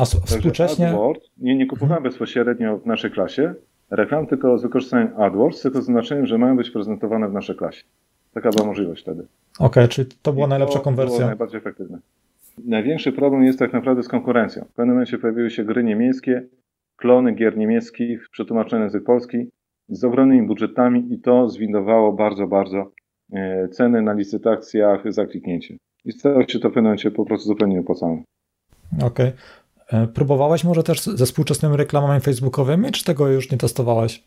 A 0.00 0.04
współcześnie, 0.04 0.88
AdWords, 0.88 1.30
nie, 1.38 1.56
nie 1.56 1.66
kupowałem 1.66 2.02
bezpośrednio 2.02 2.78
w 2.78 2.86
naszej 2.86 3.10
klasie 3.10 3.54
reklam, 3.90 4.26
tylko 4.26 4.58
z 4.58 4.62
wykorzystaniem 4.62 5.20
AdWords, 5.20 5.62
tylko 5.62 5.82
z 5.82 5.84
znaczeniem, 5.84 6.26
że 6.26 6.38
mają 6.38 6.56
być 6.56 6.70
prezentowane 6.70 7.28
w 7.28 7.32
naszej 7.32 7.56
klasie. 7.56 7.84
Taka 8.34 8.50
była 8.50 8.66
możliwość 8.66 9.02
wtedy. 9.02 9.26
okej, 9.58 9.88
czyli 9.88 10.08
to 10.22 10.32
była 10.32 10.46
I 10.46 10.48
najlepsza 10.48 10.72
to 10.72 10.78
Było 10.78 10.84
konwersja. 10.84 11.26
najbardziej 11.26 11.58
efektywne. 11.58 11.98
Największy 12.64 13.12
problem 13.12 13.44
jest 13.44 13.58
tak 13.58 13.72
naprawdę 13.72 14.02
z 14.02 14.08
konkurencją. 14.08 14.64
W 14.64 14.72
pewnym 14.72 14.94
momencie 14.94 15.18
pojawiły 15.18 15.50
się 15.50 15.64
gry 15.64 15.84
niemieckie, 15.84 16.48
klony 16.96 17.32
gier 17.32 17.56
niemieckich, 17.56 18.28
przetłumaczone 18.30 18.78
na 18.78 18.84
język 18.84 19.04
polski, 19.04 19.50
z 19.88 20.04
ogromnymi 20.04 20.46
budżetami 20.46 21.14
i 21.14 21.20
to 21.20 21.48
zwindowało 21.48 22.12
bardzo, 22.12 22.46
bardzo 22.46 22.92
e, 23.32 23.68
ceny 23.68 24.02
na 24.02 24.12
licytacjach 24.12 25.12
za 25.12 25.26
kliknięcie. 25.26 25.76
I 26.04 26.12
stało 26.12 26.48
się 26.48 26.58
to 26.58 26.68
w 26.68 26.72
pewnym 26.72 26.84
momencie 26.84 27.10
po 27.10 27.24
prostu 27.24 27.48
zupełnie 27.48 27.74
nieopłacalne. 27.74 28.22
Okej. 29.04 29.32
E, 29.92 30.06
Próbowałeś 30.06 30.64
może 30.64 30.82
też 30.82 31.02
ze 31.02 31.24
współczesnymi 31.24 31.76
reklamami 31.76 32.20
facebookowymi, 32.20 32.90
czy 32.92 33.04
tego 33.04 33.28
już 33.28 33.52
nie 33.52 33.58
testowałeś? 33.58 34.24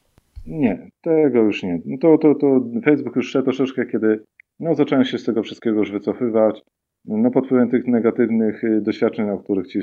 Nie, 0.48 0.89
tego 1.02 1.39
już 1.39 1.63
nie. 1.63 1.80
No 1.86 1.98
to, 1.98 2.18
to, 2.18 2.36
to 2.36 2.62
Facebook 2.86 3.15
już 3.15 3.32
szedł 3.32 3.46
troszeczkę, 3.46 3.86
kiedy 3.86 4.24
no, 4.60 4.76
zacząłem 4.76 5.06
się 5.06 5.18
z 5.18 5.24
tego 5.24 5.44
wszystkiego 5.44 5.80
już 5.80 5.92
wycofywać. 5.92 6.62
No, 7.05 7.31
pod 7.31 7.45
wpływem 7.45 7.69
tych 7.69 7.88
negatywnych 7.88 8.63
y, 8.63 8.81
doświadczeń, 8.81 9.29
o 9.29 9.38
których 9.38 9.67
ci 9.67 9.79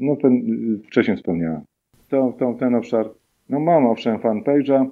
no, 0.00 0.16
ten, 0.22 0.32
y, 0.32 0.86
wcześniej 0.86 1.16
wspomniałem. 1.16 1.60
To, 2.08 2.34
to, 2.38 2.54
ten 2.60 2.74
obszar, 2.74 3.10
no 3.48 3.60
mam 3.60 3.86
owszem 3.86 4.18
fanpage'a, 4.18 4.86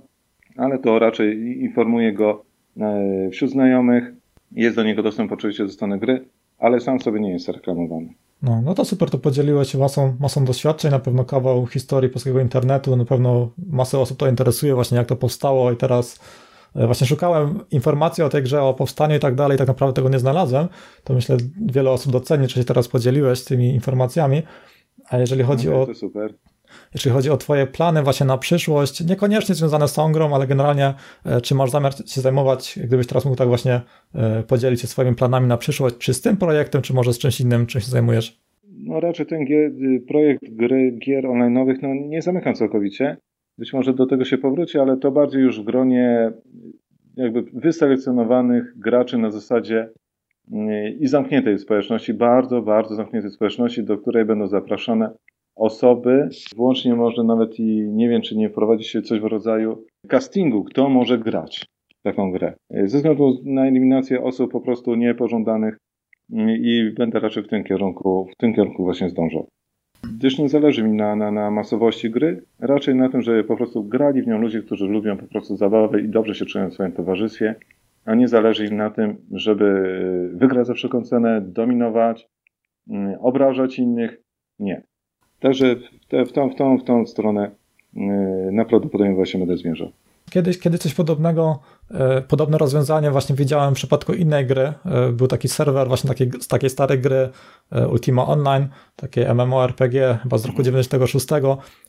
ale 0.56 0.78
to 0.78 0.98
raczej 0.98 1.38
i- 1.38 1.61
informuję 1.61 2.12
go 2.12 2.44
e, 2.80 3.28
wśród 3.30 3.50
znajomych. 3.50 4.12
Jest 4.52 4.76
do 4.76 4.82
niego 4.85 5.02
dostęp 5.02 5.32
oczywiście 5.32 5.66
ze 5.66 5.72
strony 5.72 5.98
gry, 5.98 6.24
ale 6.58 6.80
sam 6.80 7.00
sobie 7.00 7.20
nie 7.20 7.32
jest 7.32 7.48
reklamowany. 7.48 8.08
No, 8.42 8.62
no 8.64 8.74
to 8.74 8.85
super, 8.85 9.11
to 9.11 9.18
podzieliłeś 9.18 9.68
się 9.72 9.78
masą, 9.78 10.16
masą 10.20 10.44
doświadczeń, 10.44 10.90
na 10.90 10.98
pewno 10.98 11.24
kawał 11.24 11.66
historii 11.66 12.11
polskiego 12.11 12.40
internetu, 12.40 12.96
na 12.96 13.04
pewno 13.04 13.50
masę 13.70 13.98
osób 13.98 14.18
to 14.18 14.28
interesuje 14.28 14.74
właśnie 14.74 14.98
jak 14.98 15.06
to 15.06 15.16
powstało 15.16 15.72
i 15.72 15.76
teraz 15.76 16.20
właśnie 16.74 17.06
szukałem 17.06 17.61
informacji 17.70 18.24
o 18.24 18.28
tej 18.28 18.42
grze, 18.42 18.62
o 18.62 18.74
powstaniu 18.74 19.16
i 19.16 19.20
tak 19.20 19.35
dalej, 19.35 19.58
tak 19.58 19.68
naprawdę 19.68 19.94
tego 19.94 20.08
nie 20.08 20.18
znalazłem, 20.18 20.68
to 21.04 21.14
myślę 21.14 21.37
wiele 21.66 21.90
osób 21.90 22.12
doceni, 22.12 22.48
czy 22.48 22.54
się 22.54 22.64
teraz 22.64 22.88
podzieliłeś 22.88 23.44
tymi 23.44 23.74
informacjami, 23.74 24.42
a 25.08 25.18
jeżeli 25.18 25.42
chodzi 25.42 25.68
o 25.68 25.87
To 25.87 25.94
super. 25.94 26.35
Jeśli 26.94 27.11
chodzi 27.11 27.30
o 27.30 27.37
Twoje 27.37 27.66
plany 27.66 28.02
właśnie 28.02 28.26
na 28.26 28.38
przyszłość, 28.38 29.04
niekoniecznie 29.04 29.54
związane 29.54 29.88
z 29.88 29.94
tą 29.94 30.12
grą, 30.12 30.35
ale 30.35 30.46
generalnie 30.46 30.94
e, 31.26 31.40
czy 31.40 31.54
masz 31.54 31.70
zamiar 31.70 31.92
się 32.08 32.20
zajmować, 32.20 32.78
gdybyś 32.85 33.06
teraz 33.06 33.24
mógł 33.24 33.37
tak 33.37 33.48
właśnie 33.48 33.80
e, 34.14 34.42
podzielić 34.42 34.80
się 34.80 34.87
swoimi 34.87 35.16
planami 35.16 35.46
na 35.46 35.56
przyszłość, 35.56 35.96
czy 35.98 36.14
z 36.14 36.20
tym 36.20 36.37
projektem, 36.37 36.82
czy 36.82 36.94
może 36.94 37.12
z 37.12 37.18
czymś 37.18 37.40
innym, 37.40 37.66
czym 37.66 37.80
się 37.80 37.90
zajmujesz? 37.90 38.42
No 38.78 39.00
raczej 39.00 39.26
ten 39.26 39.44
gier, 39.44 39.70
y, 39.70 40.00
projekt 40.08 40.40
gry, 40.50 40.98
gier 41.06 41.24
online'owych 41.24 41.76
no, 41.82 41.88
nie 42.08 42.22
zamykam 42.22 42.54
całkowicie. 42.54 43.16
Być 43.62 43.72
może 43.72 43.94
do 43.94 44.07
tego 44.07 44.25
się 44.25 44.38
powróci, 44.38 44.79
ale 44.79 44.96
to 44.96 45.11
bardziej 45.11 45.42
już 45.42 45.61
w 45.61 45.64
gronie 45.64 46.33
jakby 47.16 47.42
wyselekcjonowanych 47.42 48.79
graczy 48.79 49.18
na 49.18 49.31
zasadzie 49.31 49.88
y, 50.53 50.90
i 51.01 51.07
zamkniętej 51.07 51.59
społeczności, 51.59 52.14
bardzo, 52.14 52.62
bardzo 52.62 52.94
zamkniętej 52.94 53.31
społeczności, 53.31 53.85
do 53.85 53.98
której 53.98 54.25
będą 54.25 54.46
zapraszane 54.46 55.11
osoby. 55.57 56.29
Włącznie 56.57 56.94
może 56.94 57.25
nawet 57.25 57.61
i 57.61 57.88
nie 57.88 58.09
wiem, 58.09 58.22
czy 58.22 58.37
nie 58.37 58.51
wprowadzi 58.51 58.85
się 58.85 59.03
coś 59.03 59.20
w 59.20 59.25
rodzaju 59.25 59.85
castingu, 60.09 60.64
kto 60.64 60.88
może 60.88 61.18
grać 61.18 61.66
taką 62.03 62.33
grę. 62.33 62.55
Ze 62.70 62.96
względu 62.96 63.40
na 63.44 63.66
eliminację 63.66 64.22
osób 64.22 64.53
po 64.53 64.61
prostu 64.61 64.94
niepożądanych 64.94 65.79
i 66.61 66.90
będę 66.98 67.20
raczej 67.20 67.42
w 67.42 67.48
tym 67.48 67.64
kierunku, 67.64 68.29
w 68.33 68.37
tym 68.37 68.55
kierunku 68.55 68.85
właśnie 68.85 69.09
zdążał. 69.09 69.48
Gdyż 70.03 70.38
nie 70.38 70.49
zależy 70.49 70.83
mi 70.83 70.93
na, 70.93 71.17
na, 71.17 71.31
na 71.31 71.51
masowości 71.51 72.11
gry, 72.11 72.45
raczej 72.61 72.95
na 72.95 73.09
tym, 73.09 73.23
żeby 73.23 73.45
po 73.45 73.57
prostu 73.57 73.85
grali 73.85 74.23
w 74.23 74.27
nią 74.27 74.38
ludzie, 74.38 74.62
którzy 74.62 74.87
lubią 74.87 75.17
po 75.17 75.27
prostu 75.27 75.57
zabawę 75.57 76.01
i 76.01 76.09
dobrze 76.09 76.35
się 76.35 76.47
czują 76.47 76.71
w 76.71 76.75
swoim 76.75 76.93
towarzystwie, 76.93 77.55
a 78.05 78.15
nie 78.15 78.29
zależy 78.29 78.67
im 78.67 78.77
na 78.77 78.91
tym, 78.91 79.17
żeby 79.33 80.31
wygrać 80.35 80.67
za 80.67 80.75
wszelką 80.75 81.03
cenę, 81.03 81.41
dominować, 81.41 82.29
mm, 82.91 83.17
obrażać 83.21 83.79
innych. 83.79 84.23
Nie. 84.59 84.83
Także 85.41 85.77
w, 86.27 86.33
tą, 86.33 86.51
w, 86.51 86.55
tą, 86.55 86.79
w 86.79 86.85
tą 86.85 87.07
stronę 87.07 87.51
yy, 87.95 88.03
najprawdopodobniej 88.53 89.17
właśnie 89.17 89.41
będę 89.41 89.57
zmierzał. 89.57 89.93
Kiedyś, 90.31 90.59
kiedyś 90.59 90.81
coś 90.81 90.95
podobnego, 90.95 91.59
e, 91.91 92.23
podobne 92.23 92.59
rozwiązanie 92.59 93.11
właśnie 93.11 93.37
widziałem 93.37 93.75
w 93.75 93.77
przypadku 93.77 94.12
innej 94.12 94.47
gry. 94.47 94.73
E, 94.85 95.12
Był 95.12 95.27
taki 95.27 95.49
serwer 95.49 95.88
właśnie 95.88 96.09
takiej, 96.09 96.31
z 96.41 96.49
takiej 96.49 96.71
starej 96.71 96.99
gry 96.99 97.29
Ultima 97.90 98.26
Online, 98.26 98.68
takie 98.96 99.35
MMORPG 99.35 100.18
chyba 100.22 100.38
z 100.38 100.44
roku 100.44 100.62
96 100.62 101.26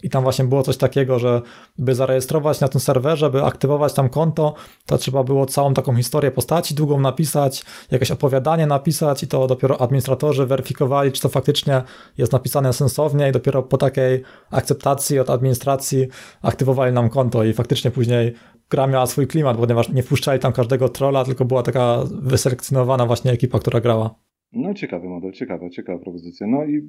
i 0.03 0.09
tam 0.09 0.23
właśnie 0.23 0.45
było 0.45 0.63
coś 0.63 0.77
takiego, 0.77 1.19
że 1.19 1.41
by 1.77 1.95
zarejestrować 1.95 2.59
na 2.59 2.67
tym 2.67 2.81
serwerze, 2.81 3.29
by 3.29 3.43
aktywować 3.43 3.93
tam 3.93 4.09
konto, 4.09 4.53
to 4.85 4.97
trzeba 4.97 5.23
było 5.23 5.45
całą 5.45 5.73
taką 5.73 5.95
historię 5.95 6.31
postaci 6.31 6.75
długą 6.75 6.99
napisać, 6.99 7.65
jakieś 7.91 8.11
opowiadanie 8.11 8.67
napisać 8.67 9.23
i 9.23 9.27
to 9.27 9.47
dopiero 9.47 9.81
administratorzy 9.81 10.45
weryfikowali, 10.45 11.11
czy 11.11 11.21
to 11.21 11.29
faktycznie 11.29 11.81
jest 12.17 12.31
napisane 12.31 12.73
sensownie 12.73 13.29
i 13.29 13.31
dopiero 13.31 13.63
po 13.63 13.77
takiej 13.77 14.23
akceptacji 14.51 15.19
od 15.19 15.29
administracji 15.29 16.07
aktywowali 16.41 16.93
nam 16.93 17.09
konto 17.09 17.43
i 17.43 17.53
faktycznie 17.53 17.91
później 17.91 18.33
gra 18.69 18.87
miała 18.87 19.05
swój 19.05 19.27
klimat, 19.27 19.57
ponieważ 19.57 19.89
nie 19.89 20.03
wpuszczali 20.03 20.39
tam 20.39 20.53
każdego 20.53 20.89
trolla, 20.89 21.25
tylko 21.25 21.45
była 21.45 21.63
taka 21.63 21.97
wyselekcjonowana 22.11 23.05
właśnie 23.05 23.31
ekipa, 23.31 23.59
która 23.59 23.81
grała. 23.81 24.15
No 24.53 24.73
ciekawy 24.73 25.07
model, 25.09 25.31
ciekawa, 25.31 25.69
ciekawa 25.69 25.99
propozycja. 25.99 26.47
No 26.47 26.65
i 26.65 26.81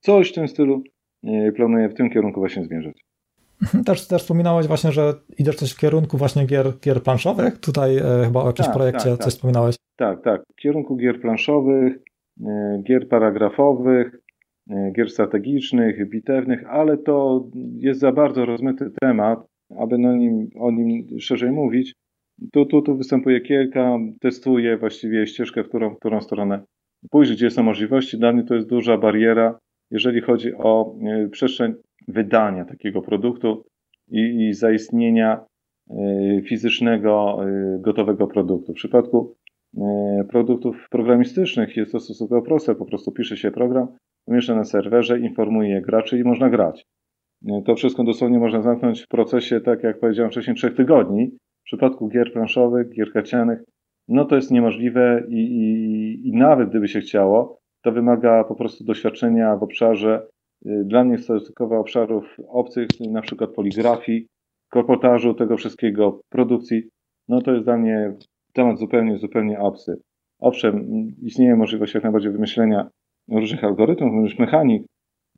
coś 0.00 0.30
w 0.30 0.34
tym 0.34 0.48
stylu 0.48 0.82
yy, 1.22 1.52
planuję 1.52 1.88
w 1.88 1.94
tym 1.94 2.10
kierunku 2.10 2.40
właśnie 2.40 2.64
zmierzać. 2.64 3.04
Też, 3.86 4.08
też 4.08 4.22
wspominałeś 4.22 4.66
właśnie, 4.66 4.92
że 4.92 5.14
idziesz 5.38 5.56
coś 5.56 5.72
w 5.72 5.78
kierunku 5.78 6.16
właśnie 6.16 6.46
gier, 6.46 6.66
gier 6.84 7.02
planszowych. 7.02 7.58
Tutaj 7.58 7.96
e, 7.96 8.02
chyba 8.24 8.42
o 8.42 8.46
jakimś 8.46 8.66
Tak, 8.66 8.76
projekcie 8.76 9.04
tak, 9.10 9.18
coś 9.18 9.18
tak. 9.18 9.28
wspominałeś. 9.28 9.76
Tak, 9.96 10.22
tak. 10.22 10.42
W 10.52 10.60
kierunku 10.62 10.96
gier 10.96 11.20
planszowych, 11.20 11.96
y, 12.40 12.44
gier 12.82 13.08
paragrafowych, 13.08 14.24
gier 14.96 15.10
strategicznych, 15.10 16.10
bitewnych, 16.10 16.64
ale 16.66 16.98
to 16.98 17.46
jest 17.78 18.00
za 18.00 18.12
bardzo 18.12 18.46
rozmyty 18.46 18.90
temat, 19.00 19.46
aby 19.78 19.98
na 19.98 20.16
nim, 20.16 20.48
o 20.60 20.70
nim 20.70 21.06
szerzej 21.20 21.50
mówić. 21.50 21.92
Tu, 22.52 22.66
tu, 22.66 22.82
tu 22.82 22.96
występuje 22.96 23.40
kilka, 23.40 23.98
testuję 24.20 24.78
właściwie 24.78 25.26
ścieżkę, 25.26 25.64
w 25.64 25.68
którą, 25.68 25.94
w 25.94 25.98
którą 25.98 26.20
stronę 26.20 26.64
pójść, 27.10 27.32
gdzie 27.32 27.50
są 27.50 27.62
możliwości. 27.62 28.18
Dla 28.18 28.32
mnie 28.32 28.42
to 28.44 28.54
jest 28.54 28.68
duża 28.68 28.98
bariera, 28.98 29.58
jeżeli 29.90 30.20
chodzi 30.20 30.54
o 30.54 30.94
y, 31.24 31.28
przestrzeń 31.28 31.74
wydania 32.08 32.64
takiego 32.64 33.02
produktu 33.02 33.64
i, 34.08 34.48
i 34.48 34.52
zaistnienia 34.54 35.44
y, 35.90 36.42
fizycznego, 36.48 37.38
y, 37.48 37.78
gotowego 37.80 38.26
produktu. 38.26 38.72
W 38.72 38.76
przypadku 38.76 39.34
e, 39.78 40.24
produktów 40.30 40.88
programistycznych 40.90 41.76
jest 41.76 41.92
to 41.92 42.00
stosunkowo 42.00 42.42
proste. 42.42 42.74
Po 42.74 42.84
prostu 42.86 43.12
pisze 43.12 43.36
się 43.36 43.50
program, 43.50 43.88
umieszcza 44.26 44.54
na 44.54 44.64
serwerze, 44.64 45.20
informuje 45.20 45.82
graczy 45.82 46.18
i 46.18 46.24
można 46.24 46.50
grać. 46.50 46.86
E, 47.48 47.62
To 47.66 47.74
wszystko 47.74 48.04
dosłownie 48.04 48.38
można 48.38 48.62
zamknąć 48.62 49.02
w 49.02 49.08
procesie, 49.08 49.60
tak 49.60 49.82
jak 49.82 50.00
powiedziałem 50.00 50.30
wcześniej, 50.30 50.56
trzech 50.56 50.74
tygodni. 50.74 51.30
W 51.60 51.64
przypadku 51.64 52.08
gier 52.08 52.32
planszowych, 52.32 52.88
gier 52.90 53.12
kacianych, 53.12 53.64
no 54.08 54.24
to 54.24 54.36
jest 54.36 54.50
niemożliwe 54.50 55.24
i, 55.28 55.34
i, 55.34 56.28
i 56.28 56.32
nawet 56.32 56.68
gdyby 56.68 56.88
się 56.88 57.00
chciało, 57.00 57.58
to 57.82 57.92
wymaga 57.92 58.44
po 58.44 58.54
prostu 58.54 58.84
doświadczenia 58.84 59.56
w 59.56 59.62
obszarze, 59.62 60.26
y, 60.66 60.84
dla 60.84 61.04
mnie 61.04 61.18
stosunkowo 61.18 61.78
obszarów 61.78 62.36
obcych, 62.48 62.88
na 63.10 63.22
przykład 63.22 63.50
poligrafii, 63.50 64.26
kolportażu, 64.70 65.34
tego 65.34 65.56
wszystkiego, 65.56 66.20
produkcji. 66.28 66.88
No 67.28 67.42
to 67.42 67.52
jest 67.52 67.64
dla 67.64 67.76
mnie 67.76 68.14
temat 68.52 68.78
zupełnie, 68.78 69.18
zupełnie 69.18 69.60
obcy. 69.60 70.00
Owszem, 70.40 70.76
m, 70.76 71.08
istnieje 71.22 71.56
możliwość 71.56 71.94
jak 71.94 72.02
najbardziej 72.02 72.32
wymyślenia 72.32 72.88
różnych 73.30 73.64
algorytmów, 73.64 74.12
różnych 74.14 74.38
mechanik, 74.38 74.86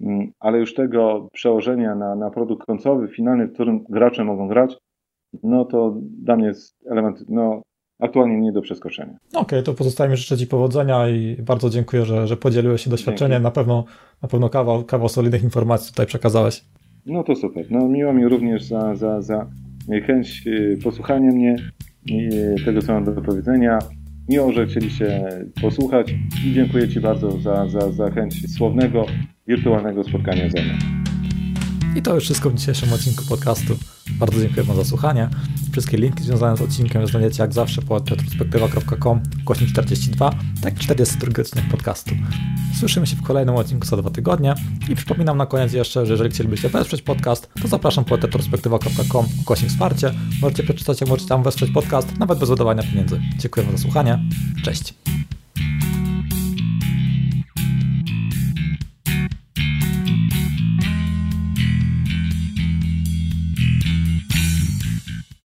m, 0.00 0.30
ale 0.40 0.58
już 0.58 0.74
tego 0.74 1.28
przełożenia 1.32 1.94
na, 1.94 2.16
na 2.16 2.30
produkt 2.30 2.66
końcowy, 2.66 3.08
finalny, 3.08 3.46
w 3.46 3.52
którym 3.52 3.84
gracze 3.88 4.24
mogą 4.24 4.48
grać, 4.48 4.78
no 5.42 5.64
to 5.64 5.96
dla 6.00 6.36
mnie 6.36 6.46
jest 6.46 6.86
element 6.90 7.24
no, 7.28 7.62
aktualnie 7.98 8.40
nie 8.40 8.52
do 8.52 8.62
przeskoczenia. 8.62 9.16
Okej, 9.28 9.42
okay, 9.42 9.62
to 9.62 9.74
pozostaje 9.74 10.16
życzę 10.16 10.36
Ci 10.36 10.46
powodzenia 10.46 11.08
i 11.08 11.36
bardzo 11.42 11.70
dziękuję, 11.70 12.04
że, 12.04 12.26
że 12.26 12.36
podzieliłeś 12.36 12.84
się 12.84 12.90
doświadczeniem. 12.90 13.42
Na 13.42 13.50
pewno, 13.50 13.84
na 14.22 14.28
pewno 14.28 14.48
kawał, 14.48 14.84
kawał 14.84 15.08
solidnych 15.08 15.42
informacji 15.42 15.90
tutaj 15.90 16.06
przekazałeś. 16.06 16.64
No 17.06 17.24
to 17.24 17.36
super. 17.36 17.66
No 17.70 17.88
miło 17.88 18.12
mi 18.12 18.28
również 18.28 18.64
za, 18.64 18.94
za, 18.94 19.22
za 19.22 19.46
chęć 20.06 20.42
y, 20.46 20.78
posłuchania 20.84 21.32
mnie 21.32 21.56
i 22.06 22.30
tego, 22.64 22.82
co 22.82 22.92
mam 22.92 23.04
do 23.04 23.22
powiedzenia. 23.22 23.78
Miło, 24.28 24.52
że 24.52 24.66
chcieliście 24.66 25.28
posłuchać 25.62 26.14
i 26.46 26.52
dziękuję 26.52 26.88
Ci 26.88 27.00
bardzo 27.00 27.30
za, 27.30 27.68
za, 27.68 27.92
za 27.92 28.10
chęć 28.10 28.54
słownego, 28.56 29.06
wirtualnego 29.46 30.04
spotkania 30.04 30.50
ze 30.50 30.62
mną. 30.62 31.05
I 31.96 32.02
to 32.02 32.14
już 32.14 32.24
wszystko 32.24 32.50
w 32.50 32.54
dzisiejszym 32.54 32.92
odcinku 32.92 33.24
podcastu. 33.24 33.78
Bardzo 34.10 34.40
dziękuję 34.40 34.62
Wam 34.62 34.76
za 34.76 34.84
słuchanie. 34.84 35.28
Wszystkie 35.72 35.96
linki 35.96 36.22
związane 36.22 36.56
z 36.56 36.60
odcinkiem 36.62 37.06
znajdziecie 37.06 37.42
jak 37.42 37.52
zawsze 37.52 37.82
po 37.82 37.98
retrospektywa.com 37.98 39.20
głośnik 39.44 39.70
42, 39.70 40.30
tak 40.62 40.78
42 40.78 41.42
odcinek 41.42 41.68
podcastu. 41.70 42.14
Słyszymy 42.80 43.06
się 43.06 43.16
w 43.16 43.22
kolejnym 43.22 43.54
odcinku 43.54 43.86
za 43.86 43.96
dwa 43.96 44.10
tygodnie 44.10 44.54
i 44.88 44.96
przypominam 44.96 45.36
na 45.36 45.46
koniec 45.46 45.72
jeszcze, 45.72 46.06
że 46.06 46.12
jeżeli 46.12 46.30
chcielibyście 46.30 46.68
wesprzeć 46.68 47.02
podcast, 47.02 47.48
to 47.62 47.68
zapraszam 47.68 48.04
po 48.04 48.16
retrospektywa.com 48.16 49.26
głośnik 49.46 49.70
wsparcie. 49.70 50.12
Możecie 50.42 50.62
przeczytać, 50.62 51.00
jak 51.00 51.10
możecie 51.10 51.28
tam 51.28 51.42
wesprzeć 51.42 51.70
podcast, 51.70 52.18
nawet 52.18 52.38
bez 52.38 52.48
wydawania 52.48 52.82
pieniędzy. 52.82 53.20
Dziękuję 53.38 53.66
Wam 53.66 53.76
za 53.76 53.82
słuchanie. 53.82 54.18
Cześć. 54.64 54.94